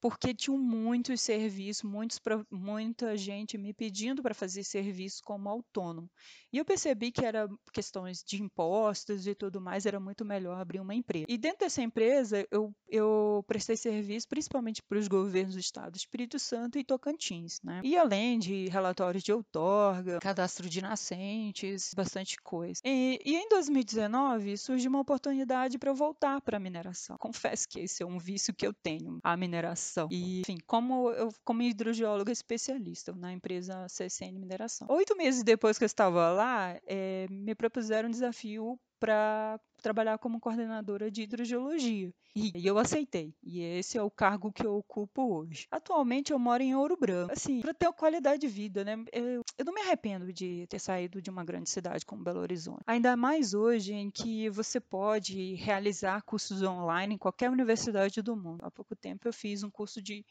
porque 0.00 0.34
tinham 0.34 0.58
muitos 0.58 1.20
serviços, 1.20 1.82
muitos, 1.82 2.20
muita 2.50 3.16
gente 3.16 3.58
me 3.58 3.72
pedindo 3.72 4.22
para 4.22 4.34
fazer 4.34 4.62
serviço 4.64 5.22
como 5.24 5.48
autônomo. 5.48 6.08
E 6.52 6.58
eu 6.58 6.64
percebi 6.64 7.10
que 7.10 7.24
era 7.24 7.48
questões 7.72 8.22
de 8.22 8.42
impostos 8.42 9.26
e 9.26 9.34
tudo 9.34 9.60
mais, 9.60 9.86
era 9.86 9.98
muito 9.98 10.24
melhor 10.24 10.58
abrir 10.58 10.80
uma 10.80 10.94
empresa. 10.94 11.26
E 11.28 11.36
dentro 11.36 11.60
dessa 11.60 11.82
empresa, 11.82 12.46
eu, 12.50 12.72
eu 12.88 13.44
prestei 13.46 13.76
serviço 13.76 14.28
principalmente 14.28 14.82
para 14.82 14.98
os 14.98 15.08
governos 15.08 15.54
do 15.54 15.60
estado 15.60 15.92
do 15.92 15.96
Espírito 15.96 16.38
Santo 16.38 16.78
e 16.78 16.84
Tocantins. 16.84 17.60
Né? 17.62 17.80
E 17.84 17.96
além 17.96 18.38
de 18.38 18.68
relatórios 18.68 19.22
de 19.22 19.32
outorga, 19.32 20.18
cadastro 20.20 20.68
de 20.68 20.80
nascentes, 20.80 21.92
bastante 21.94 22.36
coisa. 22.42 22.80
E, 22.84 23.20
e 23.24 23.36
em 23.36 23.48
2019 23.48 24.56
surgiu 24.56 24.90
uma 24.90 25.00
oportunidade 25.00 25.78
para 25.78 25.90
eu 25.90 25.94
voltar 25.94 26.40
para 26.40 26.56
a 26.56 26.60
mineração. 26.60 27.16
Confesso 27.18 27.68
que 27.68 27.80
esse 27.80 28.02
é 28.02 28.06
um 28.06 28.18
vício 28.18 28.54
que 28.54 28.66
eu 28.66 28.72
tenho, 28.72 29.18
a 29.22 29.36
mineração 29.36 29.87
mineração. 29.88 30.08
E, 30.10 30.40
enfim, 30.40 30.58
como 30.66 31.10
eu 31.10 31.30
como 31.44 31.62
hidrogeóloga 31.62 32.32
especialista 32.32 33.12
na 33.12 33.32
empresa 33.32 33.86
CSN 33.86 34.38
Mineração. 34.38 34.86
Oito 34.90 35.16
meses 35.16 35.42
depois 35.42 35.78
que 35.78 35.84
eu 35.84 35.86
estava 35.86 36.30
lá, 36.32 36.78
é, 36.86 37.26
me 37.30 37.54
propuseram 37.54 38.08
um 38.08 38.12
desafio 38.12 38.78
para 38.98 39.60
trabalhar 39.82 40.18
como 40.18 40.40
coordenadora 40.40 41.10
de 41.10 41.22
hidrogeologia. 41.22 42.12
E 42.34 42.66
eu 42.66 42.78
aceitei. 42.78 43.34
E 43.42 43.60
esse 43.60 43.98
é 43.98 44.02
o 44.02 44.10
cargo 44.10 44.52
que 44.52 44.64
eu 44.64 44.76
ocupo 44.76 45.34
hoje. 45.34 45.66
Atualmente 45.70 46.32
eu 46.32 46.38
moro 46.38 46.62
em 46.62 46.74
Ouro 46.74 46.96
Branco. 46.96 47.32
Assim, 47.32 47.60
para 47.60 47.74
ter 47.74 47.90
qualidade 47.92 48.40
de 48.40 48.48
vida, 48.48 48.84
né? 48.84 48.96
Eu, 49.12 49.42
eu 49.56 49.64
não 49.64 49.72
me 49.72 49.80
arrependo 49.80 50.32
de 50.32 50.66
ter 50.68 50.78
saído 50.78 51.20
de 51.20 51.30
uma 51.30 51.44
grande 51.44 51.70
cidade 51.70 52.06
como 52.06 52.22
Belo 52.22 52.40
Horizonte. 52.40 52.82
Ainda 52.86 53.16
mais 53.16 53.54
hoje 53.54 53.92
em 53.92 54.10
que 54.10 54.48
você 54.50 54.80
pode 54.80 55.54
realizar 55.54 56.22
cursos 56.22 56.62
online 56.62 57.14
em 57.14 57.18
qualquer 57.18 57.50
universidade 57.50 58.22
do 58.22 58.36
mundo. 58.36 58.64
Há 58.64 58.70
pouco 58.70 58.94
tempo 58.94 59.26
eu 59.26 59.32
fiz 59.32 59.62
um 59.62 59.70
curso 59.70 60.00
de 60.02 60.24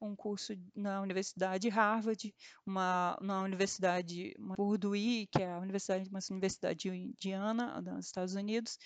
um 0.00 0.14
curso 0.14 0.54
na 0.74 1.00
Universidade 1.00 1.68
Harvard, 1.68 2.34
uma 2.64 3.18
na 3.20 3.42
Universidade 3.42 4.34
Purdue, 4.56 5.28
que 5.30 5.42
é 5.42 5.52
a 5.52 5.58
universidade, 5.58 6.08
uma 6.08 6.20
universidade 6.30 6.88
indiana 6.88 7.80
dos 7.80 8.06
Estados 8.06 8.34
Unidos. 8.34 8.78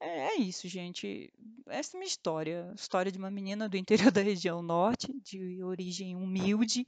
É, 0.00 0.28
é 0.28 0.36
isso, 0.36 0.66
gente. 0.68 1.32
Essa 1.68 1.96
é 1.96 1.98
minha 1.98 2.08
história. 2.08 2.72
História 2.74 3.12
de 3.12 3.18
uma 3.18 3.30
menina 3.30 3.68
do 3.68 3.76
interior 3.76 4.10
da 4.10 4.22
região 4.22 4.62
norte, 4.62 5.12
de 5.22 5.62
origem 5.62 6.16
humilde, 6.16 6.84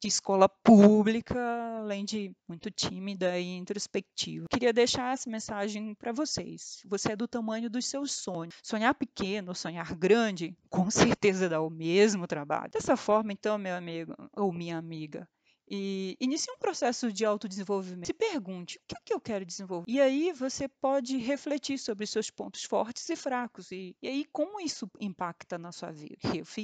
de 0.00 0.08
escola 0.08 0.48
pública, 0.48 1.38
além 1.78 2.04
de 2.04 2.32
muito 2.48 2.70
tímida 2.70 3.38
e 3.38 3.56
introspectiva. 3.56 4.46
Queria 4.50 4.72
deixar 4.72 5.12
essa 5.12 5.28
mensagem 5.28 5.94
para 5.94 6.12
vocês. 6.12 6.82
Você 6.86 7.12
é 7.12 7.16
do 7.16 7.26
tamanho 7.28 7.70
dos 7.70 7.86
seus 7.86 8.12
sonhos. 8.12 8.56
Sonhar 8.62 8.94
pequeno, 8.94 9.54
sonhar 9.54 9.94
grande, 9.94 10.56
com 10.68 10.90
certeza 10.90 11.48
dá 11.48 11.60
o 11.60 11.70
mesmo 11.70 12.26
trabalho. 12.26 12.70
Dessa 12.70 12.96
forma, 12.96 13.32
então, 13.32 13.58
meu 13.58 13.74
amigo 13.74 14.14
ou 14.36 14.52
minha 14.52 14.76
amiga, 14.76 15.28
e 15.68 16.16
inicie 16.20 16.52
um 16.52 16.58
processo 16.58 17.12
de 17.12 17.24
autodesenvolvimento. 17.24 18.06
Se 18.06 18.12
pergunte, 18.12 18.78
o 18.78 18.80
que, 18.86 18.96
é 18.96 19.00
que 19.04 19.14
eu 19.14 19.20
quero 19.20 19.44
desenvolver? 19.44 19.90
E 19.90 20.00
aí 20.00 20.32
você 20.32 20.68
pode 20.68 21.16
refletir 21.16 21.78
sobre 21.78 22.06
seus 22.06 22.30
pontos 22.30 22.64
fortes 22.64 23.08
e 23.08 23.16
fracos. 23.16 23.72
E, 23.72 23.96
e 24.02 24.08
aí, 24.08 24.24
como 24.32 24.60
isso 24.60 24.88
impacta 25.00 25.58
na 25.58 25.72
sua 25.72 25.90
vida? 25.90 26.16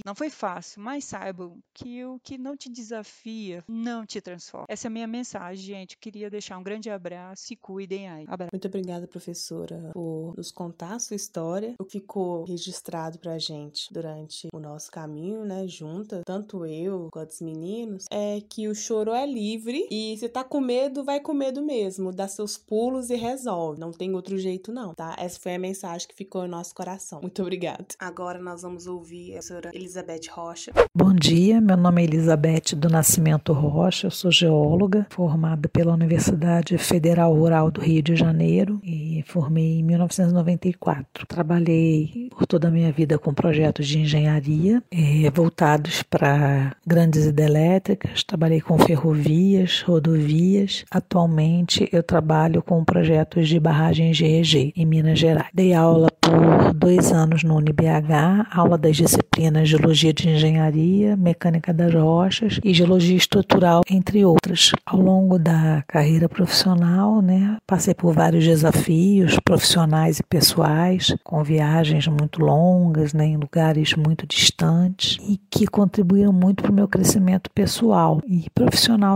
Não 0.04 0.14
foi 0.14 0.30
fácil, 0.30 0.82
mas 0.82 1.04
saibam 1.04 1.58
que 1.72 2.04
o 2.04 2.20
que 2.20 2.36
não 2.36 2.56
te 2.56 2.68
desafia 2.68 3.64
não 3.68 4.04
te 4.04 4.20
transforma. 4.20 4.66
Essa 4.68 4.86
é 4.86 4.88
a 4.88 4.92
minha 4.92 5.06
mensagem, 5.06 5.64
gente. 5.64 5.96
Queria 5.98 6.30
deixar 6.30 6.58
um 6.58 6.62
grande 6.62 6.90
abraço. 6.90 7.42
Se 7.42 7.56
cuidem 7.56 8.08
aí. 8.08 8.26
Muito 8.52 8.68
obrigada, 8.68 9.06
professora, 9.06 9.90
por 9.92 10.34
nos 10.36 10.50
contar 10.50 10.94
a 10.94 10.98
sua 10.98 11.16
história, 11.16 11.74
o 11.78 11.84
que 11.84 12.02
ficou 12.02 12.44
registrado 12.44 13.18
pra 13.18 13.38
gente 13.38 13.92
durante 13.92 14.48
o 14.52 14.58
nosso 14.58 14.90
caminho, 14.90 15.44
né, 15.44 15.66
junta, 15.68 16.22
tanto 16.26 16.66
eu 16.66 17.08
quanto 17.12 17.30
os 17.30 17.40
meninos, 17.40 18.06
é 18.10 18.40
que 18.40 18.68
o 18.68 18.74
show 18.74 18.91
choro 18.92 19.14
é 19.14 19.26
livre 19.26 19.86
e 19.90 20.14
se 20.18 20.28
tá 20.28 20.44
com 20.44 20.60
medo, 20.60 21.02
vai 21.02 21.18
com 21.18 21.32
medo 21.32 21.64
mesmo. 21.64 22.12
Dá 22.12 22.28
seus 22.28 22.58
pulos 22.58 23.08
e 23.08 23.16
resolve. 23.16 23.80
Não 23.80 23.90
tem 23.90 24.14
outro 24.14 24.36
jeito, 24.36 24.70
não, 24.70 24.92
tá? 24.92 25.16
Essa 25.18 25.40
foi 25.40 25.54
a 25.54 25.58
mensagem 25.58 26.06
que 26.06 26.14
ficou 26.14 26.42
no 26.42 26.48
nosso 26.48 26.74
coração. 26.74 27.22
Muito 27.22 27.40
obrigada. 27.40 27.86
Agora 27.98 28.38
nós 28.38 28.60
vamos 28.60 28.86
ouvir 28.86 29.34
a 29.38 29.40
senhora 29.40 29.70
Elizabeth 29.72 30.28
Rocha. 30.30 30.72
Bom 30.94 31.14
dia, 31.14 31.58
meu 31.58 31.76
nome 31.76 32.02
é 32.02 32.04
Elizabeth 32.04 32.76
do 32.76 32.90
Nascimento 32.90 33.54
Rocha, 33.54 34.08
eu 34.08 34.10
sou 34.10 34.30
geóloga, 34.30 35.06
formada 35.08 35.70
pela 35.70 35.94
Universidade 35.94 36.76
Federal 36.76 37.34
Rural 37.34 37.70
do 37.70 37.80
Rio 37.80 38.02
de 38.02 38.14
Janeiro 38.14 38.78
e 38.84 39.24
formei 39.26 39.78
em 39.78 39.82
1994. 39.84 41.26
Trabalhei 41.26 42.28
por 42.30 42.46
toda 42.46 42.68
a 42.68 42.70
minha 42.70 42.92
vida 42.92 43.18
com 43.18 43.32
projetos 43.32 43.88
de 43.88 44.00
engenharia 44.00 44.82
eh, 44.90 45.30
voltados 45.30 46.02
para 46.02 46.76
grandes 46.86 47.24
hidrelétricas, 47.24 48.22
trabalhei 48.22 48.60
com 48.60 48.81
ferrovias, 48.86 49.82
rodovias. 49.82 50.84
Atualmente 50.90 51.88
eu 51.92 52.02
trabalho 52.02 52.62
com 52.62 52.84
projetos 52.84 53.48
de 53.48 53.58
barragens 53.58 54.16
GEG 54.16 54.72
em 54.76 54.84
Minas 54.84 55.18
Gerais. 55.18 55.48
Dei 55.54 55.72
aula 55.72 56.08
por 56.20 56.74
dois 56.74 57.12
anos 57.12 57.42
no 57.42 57.56
UniBH, 57.56 58.48
aula 58.52 58.76
das 58.76 58.96
disciplinas 58.96 59.68
Geologia 59.68 60.12
de 60.12 60.28
Engenharia, 60.28 61.16
Mecânica 61.16 61.72
das 61.72 61.94
Rochas 61.94 62.60
e 62.64 62.74
Geologia 62.74 63.16
Estrutural, 63.16 63.82
entre 63.88 64.24
outras. 64.24 64.72
Ao 64.84 65.00
longo 65.00 65.38
da 65.38 65.82
carreira 65.86 66.28
profissional, 66.28 67.20
né, 67.20 67.56
passei 67.66 67.94
por 67.94 68.12
vários 68.12 68.44
desafios 68.44 69.36
profissionais 69.44 70.18
e 70.18 70.22
pessoais, 70.22 71.14
com 71.22 71.42
viagens 71.42 72.06
muito 72.08 72.40
longas, 72.40 73.12
né, 73.12 73.26
em 73.26 73.36
lugares 73.36 73.94
muito 73.94 74.26
distantes 74.26 75.18
e 75.28 75.38
que 75.50 75.66
contribuíram 75.66 76.32
muito 76.32 76.62
para 76.62 76.72
o 76.72 76.74
meu 76.74 76.88
crescimento 76.88 77.50
pessoal 77.50 78.20
e 78.26 78.46
profissional 78.54 78.71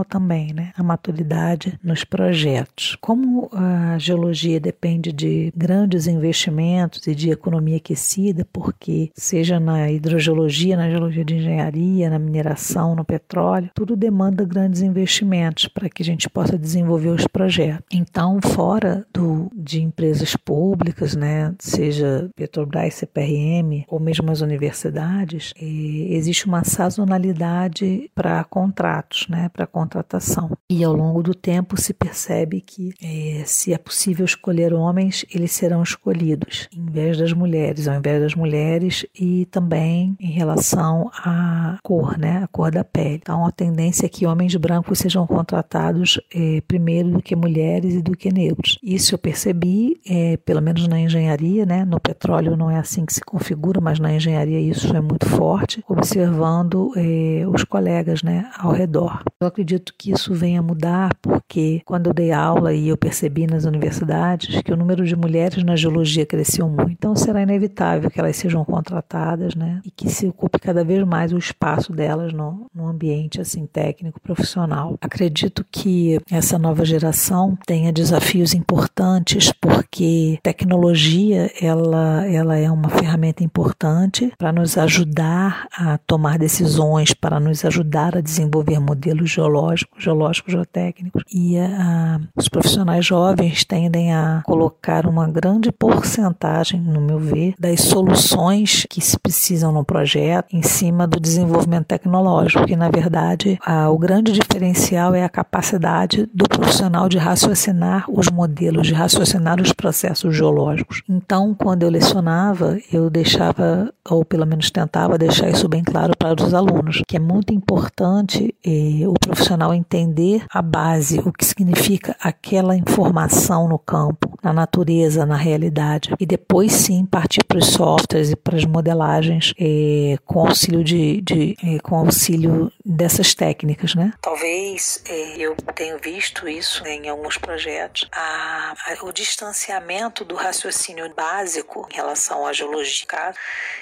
também, 0.09 0.53
né, 0.53 0.71
a 0.77 0.83
maturidade 0.83 1.79
nos 1.83 2.03
projetos. 2.03 2.97
Como 3.01 3.49
a 3.53 3.97
geologia 3.97 4.59
depende 4.59 5.11
de 5.11 5.51
grandes 5.55 6.07
investimentos 6.07 7.05
e 7.07 7.15
de 7.15 7.29
economia 7.29 7.77
aquecida, 7.77 8.45
porque 8.51 9.11
seja 9.15 9.59
na 9.59 9.91
hidrogeologia, 9.91 10.77
na 10.77 10.89
geologia 10.89 11.25
de 11.25 11.35
engenharia, 11.35 12.09
na 12.09 12.19
mineração, 12.19 12.95
no 12.95 13.03
petróleo, 13.03 13.69
tudo 13.73 13.95
demanda 13.95 14.43
grandes 14.43 14.81
investimentos 14.81 15.67
para 15.67 15.89
que 15.89 16.01
a 16.01 16.05
gente 16.05 16.29
possa 16.29 16.57
desenvolver 16.57 17.09
os 17.09 17.27
projetos. 17.27 17.85
Então, 17.91 18.39
fora 18.41 19.05
do, 19.13 19.51
de 19.53 19.81
empresas 19.81 20.35
públicas, 20.35 21.15
né, 21.15 21.53
seja 21.59 22.29
Petrobras, 22.35 22.95
CPRM 22.95 23.85
ou 23.87 23.99
mesmo 23.99 24.31
as 24.31 24.41
universidades, 24.41 25.53
eh, 25.59 26.07
existe 26.15 26.45
uma 26.45 26.63
sazonalidade 26.63 28.09
para 28.13 28.43
contratos, 28.43 29.27
né, 29.29 29.46
para 29.49 29.67
contratação. 29.67 30.57
E 30.69 30.83
ao 30.83 30.93
longo 30.93 31.21
do 31.23 31.33
tempo 31.33 31.79
se 31.79 31.93
percebe 31.93 32.61
que 32.61 32.93
eh, 33.01 33.43
se 33.45 33.73
é 33.73 33.77
possível 33.77 34.25
escolher 34.25 34.73
homens, 34.73 35.25
eles 35.33 35.51
serão 35.51 35.81
escolhidos 35.81 36.67
em 36.75 36.85
vez 36.85 37.17
das 37.17 37.33
mulheres, 37.33 37.87
ao 37.87 37.95
invés 37.95 38.21
das 38.21 38.35
mulheres 38.35 39.05
e 39.17 39.45
também 39.45 40.15
em 40.19 40.31
relação 40.31 41.09
à 41.13 41.77
cor, 41.83 42.17
né, 42.17 42.41
a 42.43 42.47
cor 42.47 42.71
da 42.71 42.83
pele. 42.83 43.15
Então 43.15 43.45
a 43.45 43.51
tendência 43.51 44.05
é 44.05 44.09
que 44.09 44.25
homens 44.25 44.55
brancos 44.55 44.99
sejam 44.99 45.25
contratados 45.25 46.19
eh, 46.33 46.61
primeiro 46.67 47.11
do 47.11 47.21
que 47.21 47.35
mulheres 47.35 47.95
e 47.95 48.01
do 48.01 48.11
que 48.11 48.31
negros. 48.31 48.77
Isso 48.83 49.13
eu 49.15 49.19
percebi, 49.19 49.99
eh, 50.07 50.37
pelo 50.45 50.61
menos 50.61 50.87
na 50.87 50.99
engenharia, 50.99 51.65
né, 51.65 51.85
no 51.85 51.99
petróleo 51.99 52.55
não 52.55 52.69
é 52.69 52.77
assim 52.77 53.05
que 53.05 53.13
se 53.13 53.21
configura, 53.21 53.79
mas 53.81 53.99
na 53.99 54.13
engenharia 54.13 54.59
isso 54.59 54.95
é 54.95 55.01
muito 55.01 55.27
forte, 55.27 55.83
observando 55.87 56.91
eh, 56.95 57.45
os 57.47 57.63
colegas, 57.63 58.23
né, 58.23 58.49
ao 58.57 58.71
redor. 58.71 59.23
Eu 59.39 59.47
acredito 59.47 59.93
que 59.95 60.11
isso 60.11 60.33
venha 60.33 60.63
mudar 60.63 61.13
porque 61.21 61.83
quando 61.85 62.07
eu 62.07 62.13
dei 62.13 62.31
aula 62.31 62.73
e 62.73 62.87
eu 62.87 62.97
percebi 62.97 63.45
nas 63.45 63.65
universidades 63.65 64.63
que 64.63 64.73
o 64.73 64.75
número 64.75 65.05
de 65.05 65.15
mulheres 65.15 65.63
na 65.63 65.75
geologia 65.75 66.25
cresceu 66.25 66.67
muito, 66.67 66.89
então 66.89 67.15
será 67.15 67.43
inevitável 67.43 68.09
que 68.09 68.19
elas 68.19 68.35
sejam 68.35 68.65
contratadas, 68.65 69.53
né, 69.53 69.79
e 69.85 69.91
que 69.91 70.09
se 70.09 70.25
ocupe 70.25 70.57
cada 70.59 70.83
vez 70.83 71.05
mais 71.05 71.31
o 71.31 71.37
espaço 71.37 71.93
delas 71.93 72.33
no, 72.33 72.65
no 72.73 72.87
ambiente 72.87 73.39
assim 73.39 73.67
técnico 73.67 74.19
profissional. 74.19 74.97
Acredito 74.99 75.63
que 75.71 76.19
essa 76.31 76.57
nova 76.57 76.83
geração 76.83 77.55
tenha 77.67 77.93
desafios 77.93 78.55
importantes 78.55 79.51
porque 79.51 80.39
tecnologia 80.41 81.51
ela 81.61 82.25
ela 82.25 82.57
é 82.57 82.71
uma 82.71 82.89
ferramenta 82.89 83.43
importante 83.43 84.33
para 84.35 84.51
nos 84.51 84.79
ajudar 84.79 85.67
a 85.77 85.99
tomar 85.99 86.39
decisões, 86.39 87.13
para 87.13 87.39
nos 87.39 87.63
ajudar 87.63 88.17
a 88.17 88.21
desenvolver 88.21 88.79
modelos 88.79 89.26
geológicos, 89.31 90.03
geológicos, 90.03 90.53
geotécnicos 90.53 91.23
e 91.33 91.57
a, 91.57 92.19
os 92.35 92.47
profissionais 92.47 93.05
jovens 93.05 93.63
tendem 93.63 94.13
a 94.13 94.41
colocar 94.45 95.05
uma 95.05 95.27
grande 95.27 95.71
porcentagem, 95.71 96.79
no 96.79 97.01
meu 97.01 97.19
ver, 97.19 97.53
das 97.59 97.81
soluções 97.81 98.85
que 98.89 99.01
se 99.01 99.17
precisam 99.19 99.71
no 99.71 99.83
projeto 99.83 100.55
em 100.55 100.61
cima 100.61 101.07
do 101.07 101.19
desenvolvimento 101.19 101.85
tecnológico, 101.87 102.65
que 102.65 102.75
na 102.75 102.89
verdade 102.89 103.59
o 103.91 103.97
grande 103.97 104.31
diferencial 104.31 105.13
é 105.13 105.23
a 105.23 105.29
capacidade 105.29 106.29
do 106.33 106.47
profissional 106.47 107.09
de 107.09 107.17
raciocinar 107.17 108.05
os 108.09 108.29
modelos, 108.29 108.87
de 108.87 108.93
raciocinar 108.93 109.61
os 109.61 109.73
processos 109.73 110.35
geológicos. 110.35 111.01
Então, 111.09 111.53
quando 111.53 111.83
eu 111.83 111.89
lecionava, 111.89 112.77
eu 112.91 113.09
deixava, 113.09 113.93
ou 114.09 114.23
pelo 114.23 114.45
menos 114.45 114.69
tentava 114.71 115.17
deixar 115.17 115.49
isso 115.49 115.67
bem 115.67 115.83
claro 115.83 116.13
para 116.17 116.43
os 116.43 116.53
alunos, 116.53 117.01
que 117.07 117.17
é 117.17 117.19
muito 117.19 117.53
importante 117.53 118.53
eh, 118.65 119.07
o 119.07 119.13
profissional 119.19 119.73
entender 119.73 120.45
a 120.49 120.61
base, 120.61 121.19
o 121.19 121.31
que 121.31 121.45
significa 121.45 122.15
aquela 122.19 122.75
informação 122.75 123.67
no 123.67 123.77
campo, 123.77 124.37
na 124.43 124.53
natureza, 124.53 125.25
na 125.25 125.35
realidade, 125.35 126.13
e 126.19 126.25
depois 126.25 126.71
sim 126.71 127.05
partir 127.05 127.43
para 127.43 127.57
os 127.57 127.67
softwares 127.67 128.31
e 128.31 128.35
para 128.35 128.55
as 128.55 128.65
modelagens 128.65 129.53
eh, 129.59 130.17
com 130.25 130.47
auxílio 130.47 130.83
de, 130.83 131.21
de 131.21 131.57
eh, 131.63 131.79
com 131.81 131.95
auxílio 131.95 132.71
dessas 132.85 133.33
técnicas, 133.33 133.95
né? 133.95 134.13
Talvez 134.21 135.03
eh, 135.09 135.35
eu 135.37 135.55
tenha 135.75 135.97
visto 135.97 136.47
isso 136.47 136.85
em 136.85 137.09
alguns 137.09 137.37
projetos, 137.37 138.07
a, 138.11 138.73
a, 138.87 139.05
o 139.05 139.11
distanciamento 139.11 140.23
do 140.23 140.35
raciocínio 140.35 141.11
básico 141.13 141.87
em 141.91 141.95
relação 141.95 142.45
à 142.45 142.53
geologia, 142.53 142.97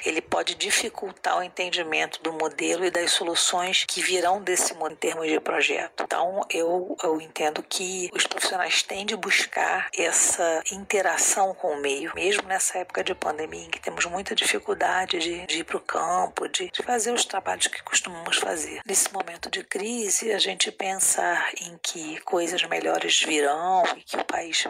ele 0.06 0.22
pode 0.22 0.56
dificultar 0.56 1.38
o 1.38 1.44
entendimento 1.44 2.22
do 2.24 2.34
modelo 2.34 2.86
e 2.86 2.92
das 2.92 3.12
soluções 3.12 3.86
que 3.88 4.02
virão 4.02 4.42
desse 4.42 4.74
modelo 4.74 4.86
em 4.92 4.96
termos 4.96 5.25
de 5.28 5.40
projeto. 5.40 6.04
Então, 6.04 6.42
eu, 6.50 6.96
eu 7.04 7.22
entendo 7.22 7.64
que 7.64 8.10
os 8.14 8.26
profissionais 8.28 8.84
têm 8.84 9.06
de 9.06 9.16
buscar 9.16 9.90
essa 9.98 10.64
interação 10.72 11.54
com 11.54 11.74
o 11.74 11.82
meio, 11.82 12.12
mesmo 12.16 12.48
nessa 12.48 12.80
época 12.80 13.04
de 13.04 13.14
pandemia, 13.16 13.66
em 13.66 13.70
que 13.70 13.80
temos 13.80 14.06
muita 14.06 14.36
dificuldade 14.36 15.20
de, 15.20 15.46
de 15.46 15.60
ir 15.60 15.64
para 15.64 15.78
o 15.78 15.82
campo, 15.82 16.48
de, 16.48 16.70
de 16.70 16.84
fazer 16.84 17.14
os 17.14 17.26
trabalhos 17.26 17.68
que 17.68 17.84
costumamos 17.84 18.38
fazer. 18.38 18.82
Nesse 18.86 19.12
momento 19.14 19.50
de 19.50 19.64
crise, 19.64 20.32
a 20.32 20.40
gente 20.40 20.72
pensa 20.72 21.22
em 21.62 21.78
que 21.82 22.20
coisas 22.22 22.64
melhores 22.64 23.22
virão 23.22 23.84
e 23.96 24.02
que 24.02 24.18
o 24.18 24.26
país 24.26 24.68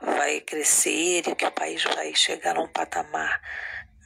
vai 0.00 0.40
crescer 0.40 1.22
e 1.26 1.34
que 1.34 1.46
o 1.46 1.52
país 1.52 1.82
vai 1.84 2.14
chegar 2.14 2.56
a 2.56 2.60
um 2.60 2.68
patamar 2.68 3.40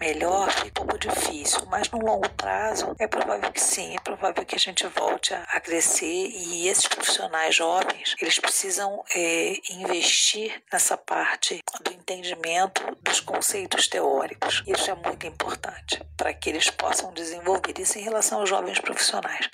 melhor 0.00 0.50
fica 0.50 0.82
um 0.82 0.86
pouco 0.86 0.98
difícil, 0.98 1.66
mas 1.66 1.90
no 1.90 1.98
longo 1.98 2.28
prazo 2.30 2.94
é 2.98 3.06
provável 3.06 3.52
que 3.52 3.60
sim, 3.60 3.94
é 3.94 4.00
provável 4.00 4.44
que 4.44 4.54
a 4.54 4.58
gente 4.58 4.86
volte 4.86 5.34
a, 5.34 5.60
crescer 5.60 6.06
e 6.06 6.68
esses 6.68 6.86
profissionais 6.86 7.54
jovens 7.54 8.16
eles 8.20 8.38
precisam 8.38 9.04
é, 9.14 9.52
investir 9.70 10.62
nessa 10.72 10.96
parte 10.96 11.60
do 11.82 11.92
entendimento 11.92 12.82
dos 13.02 13.20
conceitos 13.20 13.86
teóricos. 13.86 14.62
Isso 14.66 14.90
é 14.90 14.94
muito 14.94 15.26
importante 15.26 16.02
para 16.16 16.32
que 16.32 16.48
eles 16.48 16.70
possam 16.70 17.12
desenvolver 17.12 17.78
isso 17.78 17.98
em 17.98 18.02
relação 18.02 18.40
aos 18.40 18.48
jovens 18.48 18.80
profissionais 18.80 19.50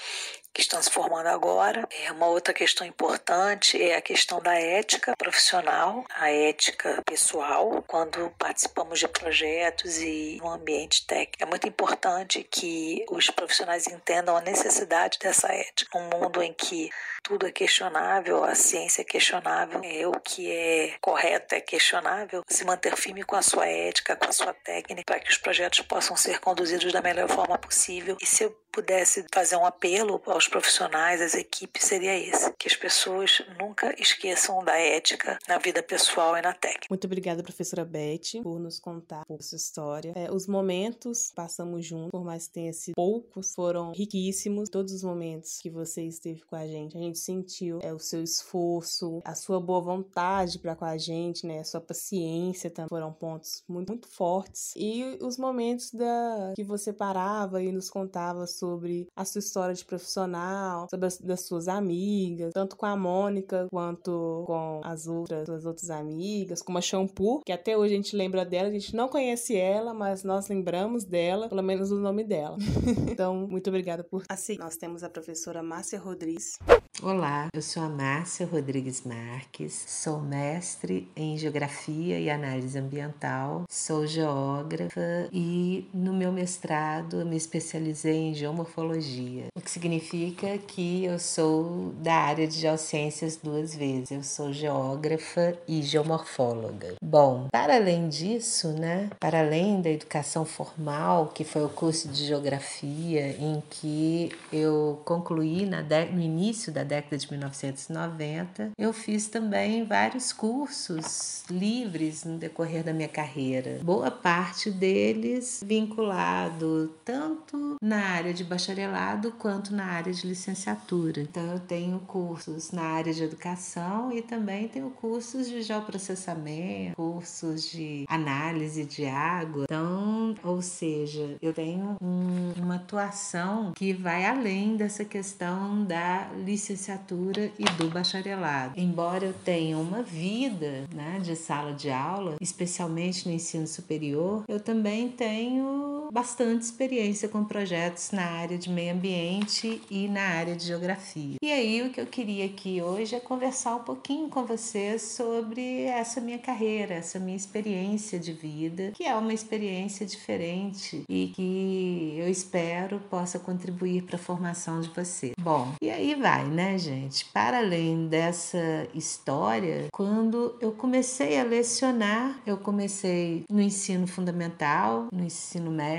que 0.57 0.63
estão 0.63 0.83
se 0.83 0.91
formando 0.91 1.27
agora. 1.27 1.87
É 1.91 2.11
uma 2.11 2.29
outra 2.29 2.55
questão 2.55 2.87
importante 2.87 3.81
é 3.81 3.95
a 3.95 4.01
questão 4.01 4.41
da 4.41 4.55
ética 4.55 5.15
profissional, 5.15 6.03
a 6.15 6.31
ética 6.31 7.03
pessoal, 7.05 7.85
quando 7.87 8.31
participamos 8.39 8.99
de 8.99 9.07
projetos 9.07 9.99
e 9.99 10.39
no 10.41 10.49
ambiente 10.49 11.07
técnico. 11.07 11.43
É 11.43 11.45
muito 11.45 11.69
importante 11.69 12.43
que 12.43 13.05
os 13.11 13.29
profissionais 13.29 13.87
entendam 13.87 14.35
a 14.35 14.41
necessidade 14.41 15.19
dessa 15.19 15.53
ética. 15.53 15.91
Num 15.99 16.09
mundo 16.09 16.43
em 16.43 16.55
que 16.55 16.89
tudo 17.23 17.47
é 17.47 17.53
questionável, 17.53 18.43
a 18.43 18.55
ciência 18.55 19.03
é 19.03 19.05
questionável, 19.05 19.83
é, 19.85 20.07
o 20.07 20.13
que 20.13 20.51
é 20.51 20.95
correto 21.03 21.55
é 21.55 21.61
questionável, 21.61 22.43
se 22.49 22.65
manter 22.65 22.97
firme 22.97 23.25
com 23.25 23.37
a 23.37 23.43
sua 23.43 23.67
ética, 23.67 24.17
com 24.17 24.27
a 24.27 24.33
sua 24.33 24.55
técnica, 24.55 25.03
para 25.05 25.21
que 25.21 25.31
os 25.31 25.37
projetos 25.37 25.81
possam 25.81 26.17
ser 26.17 26.41
conduzidos 26.41 26.93
da 26.93 27.03
melhor 27.03 27.29
forma 27.29 27.59
possível. 27.59 28.17
E 28.23 28.25
se 28.27 28.49
pudesse 28.77 29.25
fazer 29.33 29.57
um 29.57 29.65
apelo 29.65 30.21
aos 30.27 30.47
profissionais, 30.47 31.23
às 31.23 31.35
equipes, 31.35 31.83
seria 31.83 32.15
esse: 32.15 32.53
que 32.59 32.69
as 32.69 32.77
pessoas 32.77 33.43
nunca 33.59 33.95
esqueçam 33.99 34.63
da 34.63 34.79
ética 34.79 35.39
na 35.49 35.57
vida 35.57 35.83
pessoal 35.83 36.37
e 36.37 36.43
na 36.43 36.53
técnica. 36.53 36.89
Muito 36.91 37.07
obrigada, 37.07 37.43
professora 37.43 37.87
Beth, 37.87 38.43
por 38.43 38.61
nos 38.61 38.79
contar 38.79 39.23
a 39.23 39.43
sua 39.43 39.57
história. 39.57 40.13
É, 40.15 40.31
os 40.31 40.47
momentos 40.47 41.33
passamos 41.35 41.87
juntos, 41.87 42.11
por 42.11 42.23
mais 42.23 42.47
que 42.47 42.53
tenha 42.53 42.73
sido 42.75 42.95
poucos, 42.95 43.55
foram 43.55 43.93
riquíssimos. 43.93 44.69
Todos 44.69 44.93
os 44.93 45.03
momentos 45.03 45.59
que 45.59 45.71
você 45.71 46.03
esteve 46.03 46.43
com 46.43 46.57
a 46.57 46.67
gente, 46.67 46.99
a 46.99 47.01
gente 47.01 47.19
sentiu 47.19 47.79
é, 47.83 47.95
o 47.95 47.99
seu 47.99 48.23
esforço, 48.23 49.23
a 49.25 49.35
sua 49.35 49.59
boa 49.59 49.81
vontade 49.81 50.59
para 50.59 50.77
com 50.77 50.85
a 50.85 50.99
gente, 50.99 51.47
né? 51.47 51.61
A 51.61 51.65
sua 51.65 51.81
paciência 51.81 52.71
também 52.71 52.91
foram 52.91 53.11
pontos 53.11 53.65
muito, 53.67 53.89
muito 53.89 54.09
fortes. 54.09 54.75
E 54.77 55.17
os 55.23 55.39
momentos 55.39 55.91
da 55.93 56.53
que 56.55 56.63
você 56.63 56.93
parava 56.93 57.63
e 57.63 57.73
nos 57.73 57.89
contava 57.89 58.47
sobre 58.47 58.66
sobre 58.67 59.09
a 59.15 59.25
sua 59.25 59.39
história 59.39 59.75
de 59.75 59.85
profissional, 59.85 60.89
sobre 60.91 61.07
as 61.07 61.19
das 61.19 61.47
suas 61.47 61.69
amigas, 61.69 62.53
tanto 62.53 62.77
com 62.77 62.87
a 62.87 62.97
Mônica 62.97 63.67
quanto 63.71 64.45
com 64.47 64.81
as 64.85 65.07
outras, 65.07 65.49
as 65.49 65.65
outras 65.65 65.91
amigas, 65.91 66.63
como 66.63 66.79
a 66.79 66.81
Shampoo, 66.81 67.41
que 67.45 67.53
até 67.53 67.77
hoje 67.77 67.95
a 67.95 67.97
gente 67.97 68.17
lembra 68.17 68.45
dela, 68.45 68.69
a 68.69 68.73
gente 68.73 68.95
não 68.95 69.09
conhece 69.09 69.57
ela, 69.57 69.95
mas 69.95 70.25
nós 70.25 70.49
lembramos 70.49 71.05
dela, 71.05 71.49
pelo 71.49 71.63
menos 71.63 71.91
o 71.91 71.97
nome 71.97 72.25
dela. 72.25 72.57
então, 73.11 73.47
muito 73.47 73.69
obrigada 73.69 74.03
por. 74.03 74.25
Assim, 74.29 74.57
nós 74.59 74.77
temos 74.77 75.03
a 75.03 75.09
professora 75.09 75.63
Márcia 75.63 75.99
Rodrigues. 75.99 76.59
Olá, 77.03 77.49
eu 77.53 77.61
sou 77.61 77.83
a 77.83 77.91
Márcia 77.91 78.47
Rodrigues 78.47 79.03
Marques, 79.05 79.75
sou 79.87 80.19
mestre 80.19 81.11
em 81.15 81.37
Geografia 81.37 82.19
e 82.19 82.31
Análise 82.31 82.79
Ambiental, 82.79 83.65
sou 83.69 84.07
geógrafa 84.07 85.29
e 85.31 85.87
no 85.93 86.15
meu 86.15 86.33
mestrado 86.33 87.27
me 87.27 87.37
especializei 87.37 88.17
em 88.17 88.35
Geomorfologia, 88.35 88.56
o 88.65 89.61
que 89.61 89.71
significa 89.71 90.59
que 90.59 91.05
eu 91.05 91.19
sou 91.19 91.93
da 91.99 92.15
área 92.15 92.47
de 92.47 92.59
geociências 92.59 93.37
duas 93.37 93.75
vezes, 93.75 94.11
eu 94.11 94.23
sou 94.23 94.53
geógrafa 94.53 95.57
e 95.67 95.83
geomorfóloga. 95.83 96.95
Bom, 97.03 97.49
para 97.53 97.77
além 97.77 98.09
disso, 98.09 98.69
né, 98.69 99.11
para 99.21 99.41
além 99.41 99.81
da 99.81 99.91
educação 99.91 100.45
formal, 100.45 101.29
que 101.35 101.45
foi 101.45 101.65
o 101.65 101.69
curso 101.69 102.09
de 102.09 102.25
Geografia 102.25 103.37
em 103.39 103.63
que 103.69 104.31
eu 104.53 105.01
concluí 105.05 105.67
no 105.67 106.21
início 106.21 106.73
da 106.73 106.85
década 106.85 107.19
de 107.19 107.31
1990, 107.31 108.71
eu 108.79 108.93
fiz 108.93 109.29
também 109.29 109.85
vários 109.85 110.33
cursos 110.33 111.45
livres 111.51 112.25
no 112.25 112.39
decorrer 112.39 112.85
da 112.85 112.93
minha 112.93 113.09
carreira. 113.09 113.81
Boa 113.83 114.11
parte 114.11 114.71
deles 114.71 115.63
vinculado 115.65 116.95
tanto 117.05 117.77
na 117.83 117.99
área 117.99 118.33
de 118.33 118.45
bacharelado 118.47 119.33
quanto 119.33 119.75
na 119.75 119.85
área 119.85 120.13
de 120.13 120.27
licenciatura. 120.27 121.21
Então 121.21 121.43
eu 121.53 121.61
tenho 121.61 121.99
cursos 122.01 122.71
na 122.71 122.83
área 122.83 123.13
de 123.13 123.23
educação 123.23 124.13
e 124.13 124.23
também 124.23 124.69
tenho 124.69 124.91
cursos 124.91 125.49
de 125.49 125.63
geoprocessamento, 125.63 126.97
cursos 126.97 127.71
de 127.71 128.05
análise 128.09 128.85
de 128.85 129.07
água. 129.07 129.65
Então, 129.65 130.35
ou 130.43 130.63
seja, 130.63 131.37
eu 131.43 131.53
tenho 131.53 131.97
um, 132.01 132.53
uma 132.63 132.77
atuação 132.77 133.73
que 133.75 133.93
vai 133.93 134.25
além 134.25 134.77
dessa 134.77 135.05
questão 135.05 135.85
da 135.85 136.29
licenciatura 136.45 137.51
e 137.59 137.65
do 137.77 137.89
bacharelado. 137.89 138.75
Embora 138.77 139.27
eu 139.27 139.33
tenha 139.33 139.79
uma 139.79 140.03
vida 140.03 140.85
né, 140.95 141.21
de 141.23 141.35
sala 141.37 141.73
de 141.73 141.91
aula, 141.91 142.37
especialmente 142.41 143.27
no 143.29 143.35
ensino 143.35 143.67
superior, 143.67 144.45
eu 144.49 144.61
também 144.61 145.09
tenho 145.09 145.96
bastante 146.13 146.63
experiência 146.63 147.29
com 147.29 147.45
projetos 147.45 148.11
na 148.11 148.25
área 148.25 148.57
de 148.57 148.71
meio 148.71 148.95
ambiente 148.95 149.83
e 149.91 150.09
na 150.09 150.23
área 150.23 150.55
de 150.55 150.65
geografia. 150.65 151.37
E 151.43 151.53
aí 151.53 151.83
o 151.83 151.91
que 151.91 152.01
eu 152.01 152.07
queria 152.07 152.47
aqui 152.47 152.81
hoje 152.81 153.15
é 153.15 153.21
conversar 153.21 153.77
um 153.77 153.83
pouquinho 153.83 154.29
com 154.29 154.45
vocês 154.45 155.03
sobre 155.03 155.83
essa 155.85 156.21
minha 156.21 156.39
carreira, 156.39 156.95
essa 156.95 157.19
minha 157.19 157.37
experiência 157.37 158.19
de 158.19 158.33
vida, 158.33 158.93
que 158.95 159.05
é 159.05 159.15
uma 159.15 159.33
experiência 159.33 160.07
diferente 160.07 161.03
e 161.09 161.33
que 161.35 162.17
eu 162.19 162.29
espero 162.29 163.01
possa 163.11 163.39
contribuir 163.39 164.03
para 164.03 164.17
a 164.17 164.19
formação 164.19 164.81
de 164.81 164.89
você. 164.91 165.33
Bom, 165.41 165.73
e 165.83 165.91
aí 165.91 166.15
vai, 166.15 166.45
né, 166.45 166.79
gente? 166.79 167.25
Para 167.33 167.59
além 167.59 168.07
dessa 168.09 168.87
história, 168.95 169.87
quando 169.93 170.57
eu 170.61 170.73
comecei 170.73 171.39
a 171.39 171.45
lecionar, 171.45 172.41
eu 172.47 172.57
comecei 172.57 173.45
no 173.51 173.61
ensino 173.61 174.07
fundamental, 174.07 175.07
no 175.13 175.25
ensino 175.25 175.71
médio 175.71 175.96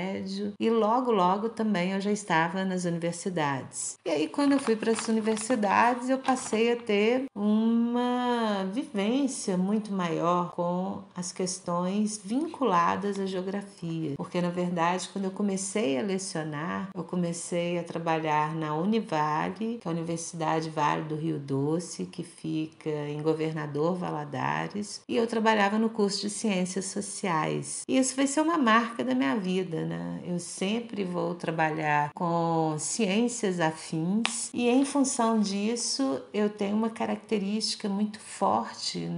e 0.58 0.70
logo, 0.70 1.10
logo 1.10 1.48
também 1.48 1.92
eu 1.92 2.00
já 2.00 2.10
estava 2.10 2.64
nas 2.64 2.84
universidades. 2.84 3.98
E 4.04 4.10
aí, 4.10 4.28
quando 4.28 4.52
eu 4.52 4.58
fui 4.58 4.76
para 4.76 4.92
as 4.92 5.08
universidades, 5.08 6.08
eu 6.08 6.18
passei 6.18 6.72
a 6.72 6.76
ter 6.76 7.26
uma 7.34 8.64
vivência 8.72 9.56
muito 9.56 9.92
maior 9.92 10.52
com 10.52 11.02
as 11.14 11.32
questões 11.32 12.20
vinculadas 12.22 13.18
à 13.18 13.26
geografia, 13.26 14.14
porque 14.16 14.40
na 14.40 14.50
verdade, 14.50 15.08
quando 15.12 15.26
eu 15.26 15.30
comecei 15.30 15.98
a 15.98 16.02
lecionar, 16.02 16.88
eu 16.94 17.04
comecei 17.04 17.78
a 17.78 17.84
trabalhar 17.84 18.54
na 18.54 18.74
Univale, 18.74 19.78
que 19.80 19.86
é 19.86 19.90
a 19.90 19.94
Universidade 19.94 20.70
Vale 20.70 21.02
do 21.02 21.14
Rio 21.14 21.38
Doce, 21.38 22.06
que 22.06 22.22
fica 22.22 22.90
em 22.90 23.22
Governador 23.22 23.94
Valadares, 23.96 25.02
e 25.08 25.16
eu 25.16 25.26
trabalhava 25.26 25.78
no 25.78 25.90
curso 25.90 26.20
de 26.22 26.30
Ciências 26.30 26.86
Sociais. 26.86 27.82
E 27.88 27.98
isso 27.98 28.16
vai 28.16 28.26
ser 28.26 28.40
uma 28.40 28.58
marca 28.58 29.04
da 29.04 29.14
minha 29.14 29.36
vida, 29.36 29.84
né? 29.88 30.20
Eu 30.24 30.38
sempre 30.38 31.04
vou 31.04 31.34
trabalhar 31.34 32.10
com 32.14 32.76
ciências 32.78 33.58
afins 33.58 34.50
e 34.52 34.68
em 34.68 34.84
função 34.84 35.40
disso 35.40 36.20
eu 36.32 36.50
tenho 36.50 36.76
uma 36.76 36.90
característica 36.90 37.88
muito 37.88 38.20
forte 38.20 39.08